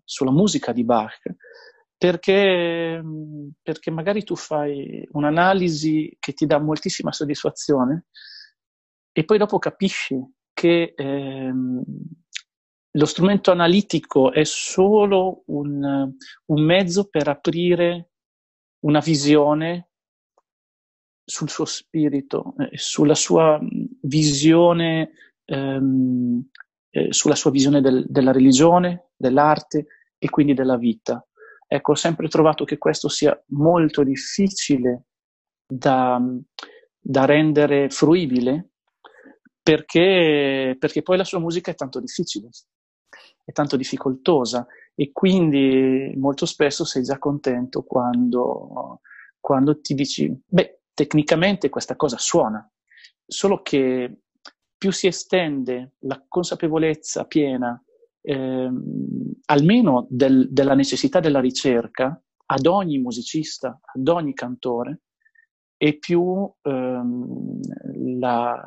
sulla, 0.04 0.30
musica 0.30 0.72
di 0.72 0.84
Bach, 0.84 1.20
perché, 2.00 2.98
perché 3.60 3.90
magari 3.90 4.24
tu 4.24 4.34
fai 4.34 5.06
un'analisi 5.10 6.16
che 6.18 6.32
ti 6.32 6.46
dà 6.46 6.58
moltissima 6.58 7.12
soddisfazione 7.12 8.06
e 9.12 9.22
poi 9.26 9.36
dopo 9.36 9.58
capisci 9.58 10.18
che 10.54 10.94
ehm, 10.96 11.82
lo 12.92 13.04
strumento 13.04 13.50
analitico 13.50 14.32
è 14.32 14.44
solo 14.44 15.42
un, 15.48 16.10
un 16.46 16.64
mezzo 16.64 17.06
per 17.10 17.28
aprire 17.28 18.12
una 18.86 19.00
visione 19.00 19.90
sul 21.22 21.50
suo 21.50 21.66
spirito, 21.66 22.54
eh, 22.56 22.78
sulla 22.78 23.14
sua 23.14 23.60
visione, 24.00 25.10
ehm, 25.44 26.48
eh, 26.92 27.12
sulla 27.12 27.34
sua 27.34 27.50
visione 27.50 27.82
del, 27.82 28.06
della 28.08 28.32
religione, 28.32 29.10
dell'arte 29.14 29.86
e 30.16 30.30
quindi 30.30 30.54
della 30.54 30.78
vita. 30.78 31.22
Ecco, 31.72 31.92
ho 31.92 31.94
sempre 31.94 32.26
trovato 32.26 32.64
che 32.64 32.78
questo 32.78 33.08
sia 33.08 33.40
molto 33.50 34.02
difficile 34.02 35.04
da, 35.64 36.20
da 36.98 37.24
rendere 37.26 37.88
fruibile 37.90 38.70
perché, 39.62 40.74
perché 40.76 41.02
poi 41.02 41.16
la 41.16 41.22
sua 41.22 41.38
musica 41.38 41.70
è 41.70 41.76
tanto 41.76 42.00
difficile, 42.00 42.48
è 43.44 43.52
tanto 43.52 43.76
difficoltosa 43.76 44.66
e 44.96 45.12
quindi 45.12 46.12
molto 46.16 46.44
spesso 46.44 46.84
sei 46.84 47.04
già 47.04 47.20
contento 47.20 47.84
quando, 47.84 49.00
quando 49.38 49.80
ti 49.80 49.94
dici, 49.94 50.36
beh, 50.44 50.80
tecnicamente 50.92 51.68
questa 51.68 51.94
cosa 51.94 52.18
suona, 52.18 52.68
solo 53.24 53.62
che 53.62 54.22
più 54.76 54.90
si 54.90 55.06
estende 55.06 55.92
la 56.00 56.20
consapevolezza 56.26 57.26
piena, 57.26 57.80
ehm, 58.20 59.32
almeno 59.46 60.06
del, 60.08 60.48
della 60.50 60.74
necessità 60.74 61.20
della 61.20 61.40
ricerca, 61.40 62.22
ad 62.46 62.66
ogni 62.66 62.98
musicista, 62.98 63.80
ad 63.82 64.08
ogni 64.08 64.34
cantore, 64.34 65.02
e 65.76 65.98
più 65.98 66.52
ehm, 66.62 67.60
la, 68.18 68.60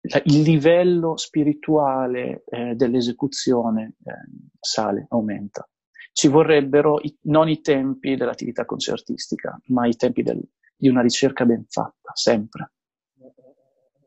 la, 0.00 0.22
il 0.24 0.42
livello 0.42 1.16
spirituale 1.16 2.44
eh, 2.46 2.74
dell'esecuzione 2.74 3.94
eh, 4.04 4.12
sale, 4.60 5.06
aumenta. 5.08 5.66
Ci 6.12 6.28
vorrebbero 6.28 6.98
i, 7.00 7.16
non 7.22 7.48
i 7.48 7.62
tempi 7.62 8.16
dell'attività 8.16 8.66
concertistica, 8.66 9.58
ma 9.68 9.86
i 9.86 9.96
tempi 9.96 10.22
del, 10.22 10.42
di 10.76 10.88
una 10.88 11.00
ricerca 11.00 11.46
ben 11.46 11.64
fatta, 11.68 12.10
sempre. 12.12 12.72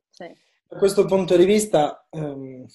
Sì. 0.09 0.31
Da 0.67 0.77
questo 0.77 1.05
punto 1.05 1.35
di 1.35 1.45
vista, 1.45 2.05
ehm, 2.09 2.65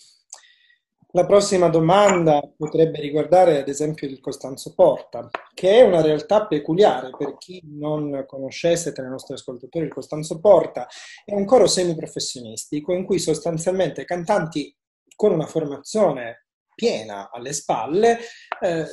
la 1.12 1.26
prossima 1.26 1.68
domanda 1.68 2.40
potrebbe 2.56 3.00
riguardare 3.00 3.58
ad 3.58 3.68
esempio 3.68 4.08
il 4.08 4.20
Costanzo 4.20 4.74
Porta, 4.74 5.28
che 5.54 5.78
è 5.78 5.82
una 5.82 6.02
realtà 6.02 6.46
peculiare 6.46 7.10
per 7.16 7.36
chi 7.36 7.60
non 7.64 8.24
conoscesse 8.26 8.92
tra 8.92 9.06
i 9.06 9.10
nostri 9.10 9.34
ascoltatori 9.34 9.86
il 9.86 9.92
Costanzo 9.92 10.38
Porta, 10.38 10.86
è 11.24 11.34
un 11.34 11.44
coro 11.44 11.66
semiprofessionistico 11.66 12.92
in 12.92 13.04
cui 13.04 13.18
sostanzialmente 13.18 14.04
cantanti 14.04 14.74
con 15.16 15.32
una 15.32 15.46
formazione 15.46 16.46
piena 16.74 17.30
alle 17.30 17.52
spalle 17.52 18.18
eh, 18.60 18.86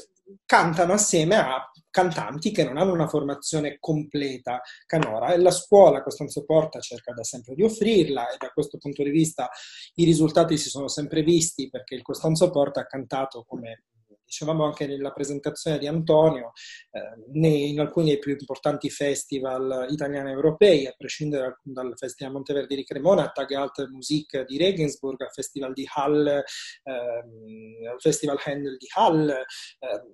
cantano 0.45 0.93
assieme 0.93 1.35
a 1.35 1.71
cantanti 1.89 2.51
che 2.51 2.63
non 2.63 2.77
hanno 2.77 2.93
una 2.93 3.07
formazione 3.07 3.77
completa. 3.79 4.61
Canora 4.85 5.33
e 5.33 5.37
la 5.37 5.51
scuola 5.51 6.03
Costanzo 6.03 6.43
Porta 6.43 6.79
cerca 6.79 7.13
da 7.13 7.23
sempre 7.23 7.55
di 7.55 7.63
offrirla 7.63 8.29
e 8.29 8.37
da 8.37 8.49
questo 8.49 8.77
punto 8.77 9.03
di 9.03 9.09
vista 9.09 9.49
i 9.95 10.03
risultati 10.03 10.57
si 10.57 10.69
sono 10.69 10.87
sempre 10.87 11.23
visti 11.23 11.69
perché 11.69 11.95
il 11.95 12.01
Costanzo 12.01 12.49
Porta 12.49 12.81
ha 12.81 12.85
cantato 12.85 13.43
come 13.47 13.83
dicevamo 14.27 14.65
anche 14.65 14.85
nella 14.85 15.11
presentazione 15.11 15.79
di 15.79 15.87
Antonio, 15.87 16.51
eh, 16.91 17.69
in 17.69 17.79
alcuni 17.79 18.07
dei 18.07 18.19
più 18.19 18.35
importanti 18.37 18.89
festival 18.89 19.87
italiani 19.89 20.29
e 20.29 20.33
europei, 20.33 20.85
a 20.85 20.93
prescindere 20.95 21.59
dal, 21.63 21.93
Festival 21.95 22.33
Monteverdi 22.33 22.75
di 22.75 22.83
Cremona, 22.83 23.23
a 23.23 23.29
Tag 23.29 23.51
Alte 23.53 23.87
Musik 23.87 24.45
di 24.45 24.57
Regensburg, 24.57 25.21
al 25.21 25.31
Festival 25.31 25.71
di 25.73 25.87
Hall, 25.95 26.27
ehm, 26.27 27.87
al 27.89 27.99
Festival 27.99 28.37
Handel 28.43 28.75
di 28.77 28.87
Hall, 28.95 29.29
eh, 29.29 29.45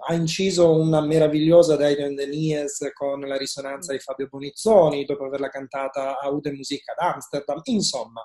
ha 0.08 0.14
inciso 0.14 0.80
una 0.80 1.02
meravigliosa 1.02 1.76
Dido 1.76 2.08
Denies 2.14 2.92
con 2.94 3.20
la 3.22 3.36
risonanza 3.36 3.92
di 3.92 4.00
Fabio 4.00 4.28
Bonizzoni, 4.28 5.06
dopo 5.06 5.26
averla 5.26 5.50
cantata 5.50 6.20
a 6.20 6.30
Ude 6.30 6.52
Musik 6.52 6.88
ad 6.90 7.14
Amsterdam, 7.14 7.62
insomma, 7.64 8.24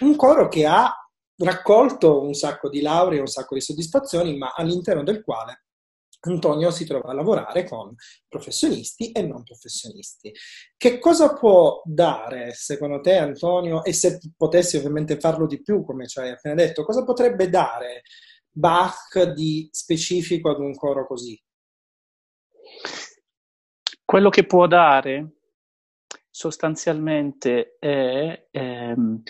un 0.00 0.14
coro 0.14 0.48
che 0.48 0.64
ha 0.64 0.94
raccolto 1.44 2.22
un 2.22 2.34
sacco 2.34 2.68
di 2.68 2.80
lauree, 2.80 3.20
un 3.20 3.26
sacco 3.26 3.54
di 3.54 3.60
soddisfazioni, 3.60 4.36
ma 4.36 4.52
all'interno 4.54 5.02
del 5.02 5.22
quale 5.22 5.64
Antonio 6.24 6.70
si 6.70 6.84
trova 6.84 7.10
a 7.10 7.14
lavorare 7.14 7.64
con 7.64 7.94
professionisti 8.28 9.10
e 9.10 9.22
non 9.22 9.42
professionisti. 9.42 10.32
Che 10.76 10.98
cosa 10.98 11.34
può 11.34 11.82
dare, 11.84 12.52
secondo 12.52 13.00
te, 13.00 13.16
Antonio, 13.16 13.82
e 13.82 13.92
se 13.92 14.20
potessi 14.36 14.76
ovviamente 14.76 15.18
farlo 15.18 15.46
di 15.46 15.60
più, 15.60 15.84
come 15.84 16.06
ci 16.06 16.20
hai 16.20 16.30
appena 16.30 16.54
detto, 16.54 16.84
cosa 16.84 17.04
potrebbe 17.04 17.48
dare 17.48 18.02
Bach 18.54 19.32
di 19.32 19.68
specifico 19.72 20.50
ad 20.50 20.60
un 20.60 20.74
coro 20.74 21.06
così? 21.06 21.40
Quello 24.04 24.28
che 24.28 24.44
può 24.44 24.66
dare 24.66 25.38
sostanzialmente 26.30 27.76
è 27.78 28.48
ehm, 28.50 29.22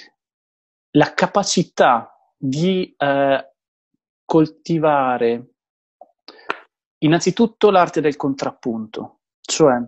la 0.92 1.14
capacità 1.14 2.12
di 2.37 2.94
eh, 2.96 3.52
coltivare 4.24 5.55
innanzitutto 6.98 7.70
l'arte 7.70 8.00
del 8.00 8.16
contrappunto, 8.16 9.20
cioè 9.40 9.81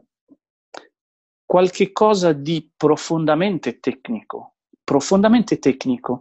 qualche 1.45 1.93
cosa 1.93 2.33
di 2.33 2.73
profondamente 2.77 3.79
tecnico, 3.79 4.57
profondamente 4.83 5.59
tecnico, 5.59 6.21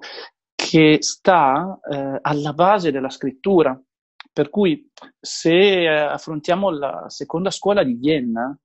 che 0.55 0.97
sta 1.01 1.79
eh, 1.89 2.19
alla 2.21 2.53
base 2.53 2.91
della 2.91 3.09
scrittura. 3.09 3.79
Per 4.31 4.49
cui 4.49 4.89
se 5.19 5.83
eh, 5.83 5.87
affrontiamo 5.87 6.71
la 6.71 7.05
seconda 7.07 7.51
scuola 7.51 7.83
di 7.83 7.93
Vienna 7.93 8.57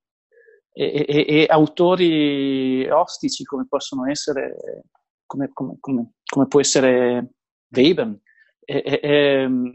e, 0.71 1.05
e, 1.07 1.25
e 1.27 1.45
autori 1.47 2.89
ostici 2.89 3.43
come 3.43 3.67
possono 3.67 4.07
essere 4.07 4.55
come, 5.29 5.51
come, 5.53 5.77
come, 5.79 6.13
come 6.25 6.47
può 6.47 6.59
essere 6.59 7.33
Webern. 7.69 8.19
E, 8.59 8.81
e, 8.83 8.99
e, 9.01 9.09
ehm, 9.11 9.71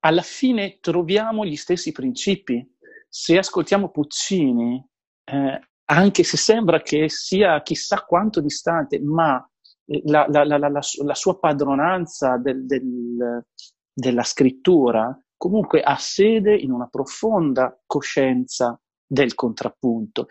alla 0.00 0.22
fine 0.22 0.78
troviamo 0.80 1.44
gli 1.44 1.56
stessi 1.56 1.90
principi. 1.90 2.64
Se 3.08 3.36
ascoltiamo 3.36 3.90
Puccini, 3.90 4.84
eh, 5.24 5.60
anche 5.86 6.22
se 6.22 6.36
sembra 6.36 6.80
che 6.82 7.08
sia 7.08 7.60
chissà 7.62 8.04
quanto 8.04 8.40
distante, 8.40 9.00
ma 9.00 9.44
la, 10.04 10.26
la, 10.28 10.44
la, 10.44 10.68
la 10.68 11.14
sua 11.14 11.38
padronanza 11.38 12.36
del, 12.38 12.64
del, 12.66 13.44
della 13.92 14.22
scrittura 14.22 15.18
comunque 15.36 15.82
ha 15.82 15.96
sede 15.96 16.56
in 16.56 16.72
una 16.72 16.88
profonda 16.88 17.78
coscienza 17.86 18.80
del 19.04 19.34
contrappunto. 19.34 20.26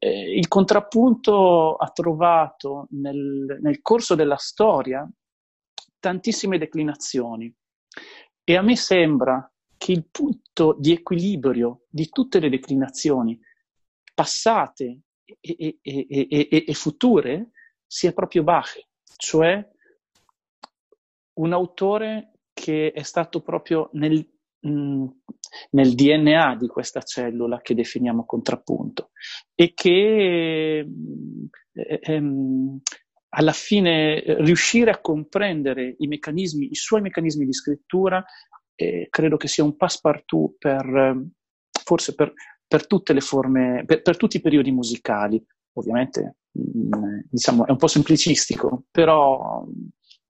Eh, 0.00 0.36
il 0.36 0.46
contrappunto 0.46 1.74
ha 1.74 1.90
trovato 1.90 2.86
nel, 2.90 3.58
nel 3.60 3.82
corso 3.82 4.14
della 4.14 4.36
storia 4.36 5.08
tantissime 5.98 6.56
declinazioni 6.56 7.52
e 8.44 8.56
a 8.56 8.62
me 8.62 8.76
sembra 8.76 9.50
che 9.76 9.92
il 9.92 10.06
punto 10.08 10.76
di 10.78 10.92
equilibrio 10.92 11.86
di 11.88 12.08
tutte 12.08 12.38
le 12.38 12.48
declinazioni 12.48 13.38
passate 14.14 15.00
e, 15.40 15.78
e, 15.82 16.06
e, 16.08 16.64
e 16.66 16.74
future 16.74 17.50
sia 17.86 18.12
proprio 18.12 18.42
Bach, 18.44 18.80
cioè 19.16 19.68
un 21.34 21.52
autore 21.52 22.32
che 22.52 22.92
è 22.92 23.02
stato 23.02 23.40
proprio 23.42 23.90
nel, 23.92 24.37
mm, 24.66 25.06
nel 25.70 25.94
DNA 25.94 26.56
di 26.56 26.66
questa 26.66 27.00
cellula 27.02 27.60
che 27.60 27.74
definiamo 27.74 28.24
contrappunto 28.24 29.10
e 29.54 29.72
che 29.74 30.86
eh, 31.72 32.00
ehm, 32.02 32.80
alla 33.30 33.52
fine 33.52 34.22
riuscire 34.38 34.90
a 34.90 35.00
comprendere 35.00 35.96
i 35.98 36.06
meccanismi, 36.06 36.70
i 36.70 36.74
suoi 36.74 37.02
meccanismi 37.02 37.44
di 37.44 37.52
scrittura, 37.52 38.24
eh, 38.74 39.08
credo 39.10 39.36
che 39.36 39.48
sia 39.48 39.64
un 39.64 39.76
passepartout 39.76 40.56
per, 40.58 41.20
forse 41.84 42.14
per, 42.14 42.32
per 42.66 42.86
tutte 42.86 43.12
le 43.12 43.20
forme, 43.20 43.82
per, 43.84 44.02
per, 44.02 44.16
tutti 44.16 44.38
i 44.38 44.40
periodi 44.40 44.70
musicali. 44.70 45.44
Ovviamente, 45.74 46.36
mh, 46.52 46.96
mm, 46.96 47.20
diciamo, 47.30 47.66
è 47.66 47.70
un 47.70 47.76
po' 47.76 47.86
semplicistico, 47.86 48.84
però, 48.90 49.66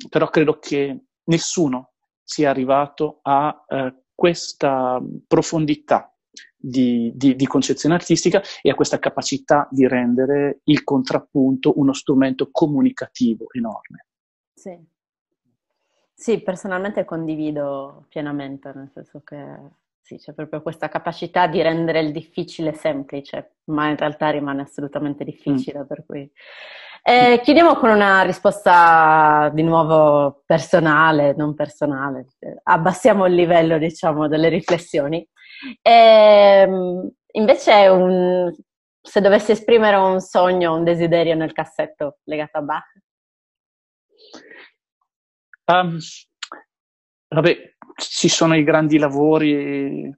però 0.09 0.29
credo 0.29 0.59
che 0.59 1.05
nessuno 1.25 1.93
sia 2.23 2.51
arrivato 2.51 3.21
a 3.23 3.65
eh, 3.69 3.95
questa 4.19 5.01
profondità 5.29 6.13
di, 6.57 7.13
di, 7.15 7.37
di, 7.37 7.47
concezione 7.47 7.95
artistica 7.95 8.43
e 8.61 8.69
a 8.69 8.75
questa 8.75 8.99
capacità 8.99 9.69
di 9.71 9.87
rendere 9.87 10.59
il 10.65 10.83
contrappunto 10.83 11.79
uno 11.79 11.93
strumento 11.93 12.49
comunicativo 12.51 13.47
enorme. 13.53 14.07
Sì. 14.55 14.77
sì, 16.13 16.41
personalmente 16.41 17.05
condivido 17.05 18.07
pienamente, 18.09 18.73
nel 18.75 18.91
senso 18.93 19.23
che 19.23 19.37
sì, 20.09 20.17
c'è 20.17 20.33
proprio 20.33 20.63
questa 20.63 20.89
capacità 20.89 21.47
di 21.47 21.61
rendere 21.61 22.01
il 22.01 22.13
difficile 22.13 22.73
semplice, 22.73 23.57
ma 23.65 23.91
in 23.91 23.97
realtà 23.99 24.31
rimane 24.31 24.63
assolutamente 24.63 25.23
difficile, 25.23 25.81
mm. 25.81 25.87
per 25.87 26.07
cui 26.07 26.33
eh, 27.03 27.39
chiudiamo 27.43 27.75
con 27.75 27.91
una 27.91 28.23
risposta 28.23 29.51
di 29.53 29.63
nuovo 29.63 30.45
personale, 30.47 31.35
non 31.37 31.55
personale. 31.55 32.25
Abbassiamo 32.63 33.27
il 33.27 33.35
livello, 33.35 33.77
diciamo, 33.77 34.29
delle 34.29 34.49
riflessioni. 34.49 35.29
Eh, 35.83 36.67
invece, 37.33 37.89
un, 37.89 38.51
se 39.03 39.21
dovessi 39.21 39.51
esprimere 39.51 39.97
un 39.97 40.21
sogno, 40.21 40.75
un 40.75 40.85
desiderio 40.85 41.35
nel 41.35 41.53
cassetto 41.53 42.21
legato 42.25 42.57
a 42.57 42.63
Bach? 42.63 42.93
Um, 45.67 45.99
vabbè, 47.29 47.77
ci 47.99 48.29
sono 48.29 48.57
i 48.57 48.63
grandi 48.63 48.97
lavori, 48.97 50.15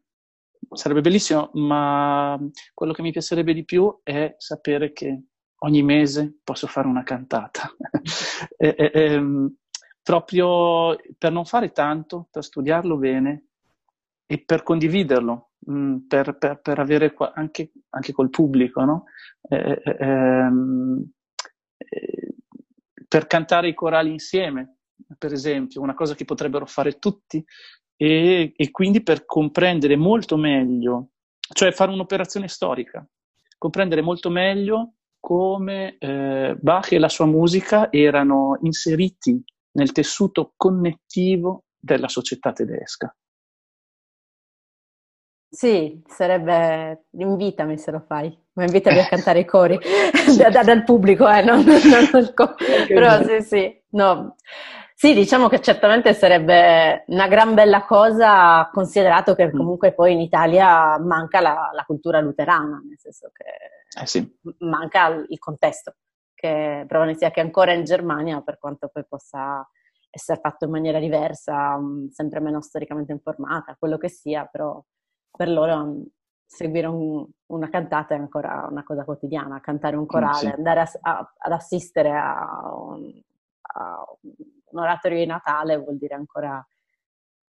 sarebbe 0.71 1.01
bellissimo, 1.01 1.51
ma 1.55 2.39
quello 2.75 2.93
che 2.93 3.03
mi 3.03 3.13
piacerebbe 3.13 3.55
di 3.55 3.65
più 3.65 4.01
è 4.03 4.35
sapere 4.37 4.93
che 4.93 5.25
ogni 5.63 5.83
mese 5.83 6.39
posso 6.45 6.67
fare 6.67 6.87
una 6.87 7.03
cantata. 7.03 7.75
e, 8.57 8.75
e, 8.77 8.91
e, 8.93 9.13
ehm, 9.13 9.55
proprio 10.03 10.97
per 11.17 11.33
non 11.33 11.45
fare 11.45 11.73
tanto, 11.73 12.29
per 12.31 12.45
studiarlo 12.45 12.97
bene 12.97 13.47
e 14.27 14.43
per 14.45 14.63
condividerlo, 14.63 15.53
mm, 15.71 15.97
per, 16.07 16.37
per, 16.37 16.61
per, 16.61 16.79
avere 16.79 17.15
anche, 17.35 17.73
anche, 17.91 18.13
col 18.13 18.31
pubblico, 18.31 18.85
no? 18.85 19.05
eh, 19.49 19.81
eh, 19.85 19.97
ehm, 19.99 21.11
eh, 21.77 22.35
per 23.09 23.27
cantare 23.27 23.69
i 23.69 23.75
corali 23.75 24.11
insieme, 24.11 24.80
per 25.19 25.33
esempio, 25.33 25.81
una 25.81 25.95
cosa 25.95 26.15
che 26.15 26.25
potrebbero 26.25 26.67
fare 26.67 26.99
tutti, 26.99 27.45
e, 27.97 28.53
e 28.57 28.71
quindi 28.71 29.03
per 29.03 29.27
comprendere 29.27 29.97
molto 29.97 30.37
meglio, 30.37 31.09
cioè 31.53 31.73
fare 31.73 31.93
un'operazione 31.93 32.49
storica, 32.49 33.07
comprendere 33.59 34.01
molto 34.01 34.31
meglio 34.31 34.95
come 35.21 35.97
eh, 35.99 36.57
Bach 36.59 36.93
e 36.93 36.99
la 36.99 37.11
sua 37.11 37.27
musica 37.27 37.93
erano 37.93 38.59
inseriti 38.63 39.43
nel 39.73 39.93
tessuto 39.93 40.55
connettivo 40.57 41.65
della 41.79 42.09
società 42.09 42.53
tedesca. 42.53 43.15
Sì, 45.53 46.01
sarebbe... 46.07 47.07
invitami 47.11 47.77
se 47.77 47.91
lo 47.91 48.01
fai, 48.07 48.35
ma 48.53 48.65
invitami 48.65 49.01
a 49.01 49.07
cantare 49.11 49.41
i 49.41 49.45
cori 49.45 49.79
da, 50.39 50.49
da, 50.49 50.63
dal 50.63 50.85
pubblico, 50.85 51.29
eh, 51.29 51.43
non, 51.43 51.65
non, 51.65 51.81
non, 52.13 52.25
però 52.87 53.23
sì, 53.25 53.43
sì, 53.43 53.83
no. 53.91 54.37
Sì, 55.01 55.15
diciamo 55.15 55.49
che 55.49 55.63
certamente 55.63 56.13
sarebbe 56.13 57.05
una 57.07 57.27
gran 57.27 57.55
bella 57.55 57.87
cosa, 57.87 58.69
considerato 58.71 59.35
che 59.35 59.47
mm. 59.47 59.57
comunque 59.57 59.95
poi 59.95 60.13
in 60.13 60.21
Italia 60.21 60.99
manca 60.99 61.41
la, 61.41 61.71
la 61.73 61.85
cultura 61.87 62.21
luterana, 62.21 62.83
nel 62.87 62.99
senso 62.99 63.31
che 63.33 63.99
eh 63.99 64.07
sì. 64.07 64.39
manca 64.59 65.07
il 65.27 65.39
contesto, 65.39 65.95
che 66.35 66.85
prova 66.87 67.11
sia 67.15 67.31
che 67.31 67.41
ancora 67.41 67.73
in 67.73 67.85
Germania, 67.85 68.43
per 68.43 68.59
quanto 68.59 68.91
poi 68.93 69.07
possa 69.09 69.67
essere 70.11 70.39
fatto 70.39 70.67
in 70.67 70.71
maniera 70.71 70.99
diversa, 70.99 71.79
mm, 71.79 72.09
sempre 72.09 72.41
meno 72.41 72.61
storicamente 72.61 73.13
informata, 73.13 73.77
quello 73.79 73.97
che 73.97 74.11
sia, 74.11 74.45
però 74.53 74.85
per 75.31 75.49
loro 75.49 75.83
mm, 75.83 76.03
seguire 76.45 76.89
un, 76.89 77.27
una 77.47 77.71
cantata 77.71 78.15
è 78.15 78.19
ancora 78.19 78.67
una 78.71 78.83
cosa 78.83 79.05
quotidiana, 79.05 79.61
cantare 79.61 79.97
un 79.97 80.05
corale, 80.05 80.37
sì. 80.37 80.47
andare 80.49 80.81
a, 80.81 80.91
a, 81.01 81.35
ad 81.39 81.53
assistere 81.53 82.11
a 82.11 82.47
a 83.73 84.05
un 84.71 84.81
oratorio 84.81 85.19
di 85.19 85.27
Natale 85.27 85.77
vuol 85.77 85.97
dire 85.97 86.15
ancora 86.15 86.65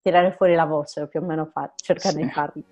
tirare 0.01 0.31
fuori 0.31 0.55
la 0.55 0.65
voce, 0.65 1.01
o 1.01 1.07
più 1.07 1.21
o 1.21 1.25
meno 1.25 1.49
far, 1.51 1.73
cercare 1.75 2.15
sì. 2.15 2.21
di 2.21 2.29
farlo. 2.29 2.63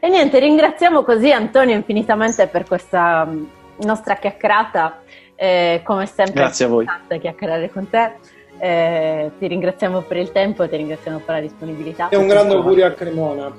E 0.00 0.08
niente, 0.08 0.38
ringraziamo 0.38 1.02
così 1.02 1.32
Antonio 1.32 1.74
infinitamente 1.74 2.46
per 2.46 2.64
questa 2.64 3.24
mm, 3.24 3.46
nostra 3.78 4.16
chiacchierata. 4.16 5.02
Eh, 5.34 5.82
come 5.84 6.06
sempre 6.06 6.34
Grazie 6.34 6.64
a 6.64 6.68
voi. 6.68 6.86
è 7.06 7.18
chiacchierare 7.18 7.70
con 7.70 7.88
te. 7.88 8.12
Eh, 8.58 9.30
ti 9.38 9.46
ringraziamo 9.46 10.02
per 10.02 10.16
il 10.16 10.32
tempo, 10.32 10.68
ti 10.68 10.76
ringraziamo 10.76 11.18
per 11.18 11.36
la 11.36 11.40
disponibilità. 11.40 12.08
E 12.08 12.16
un 12.16 12.26
grande 12.26 12.54
augurio 12.54 12.86
a 12.86 12.90
Cremona. 12.90 13.52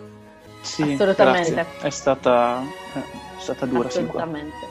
Sì, 0.61 0.93
Assolutamente. 0.93 1.51
Grazie. 1.53 1.87
È 1.87 1.89
stata, 1.89 2.61
è 2.93 3.39
stata 3.39 3.65
dura. 3.65 3.87
Assolutamente. 3.87 4.68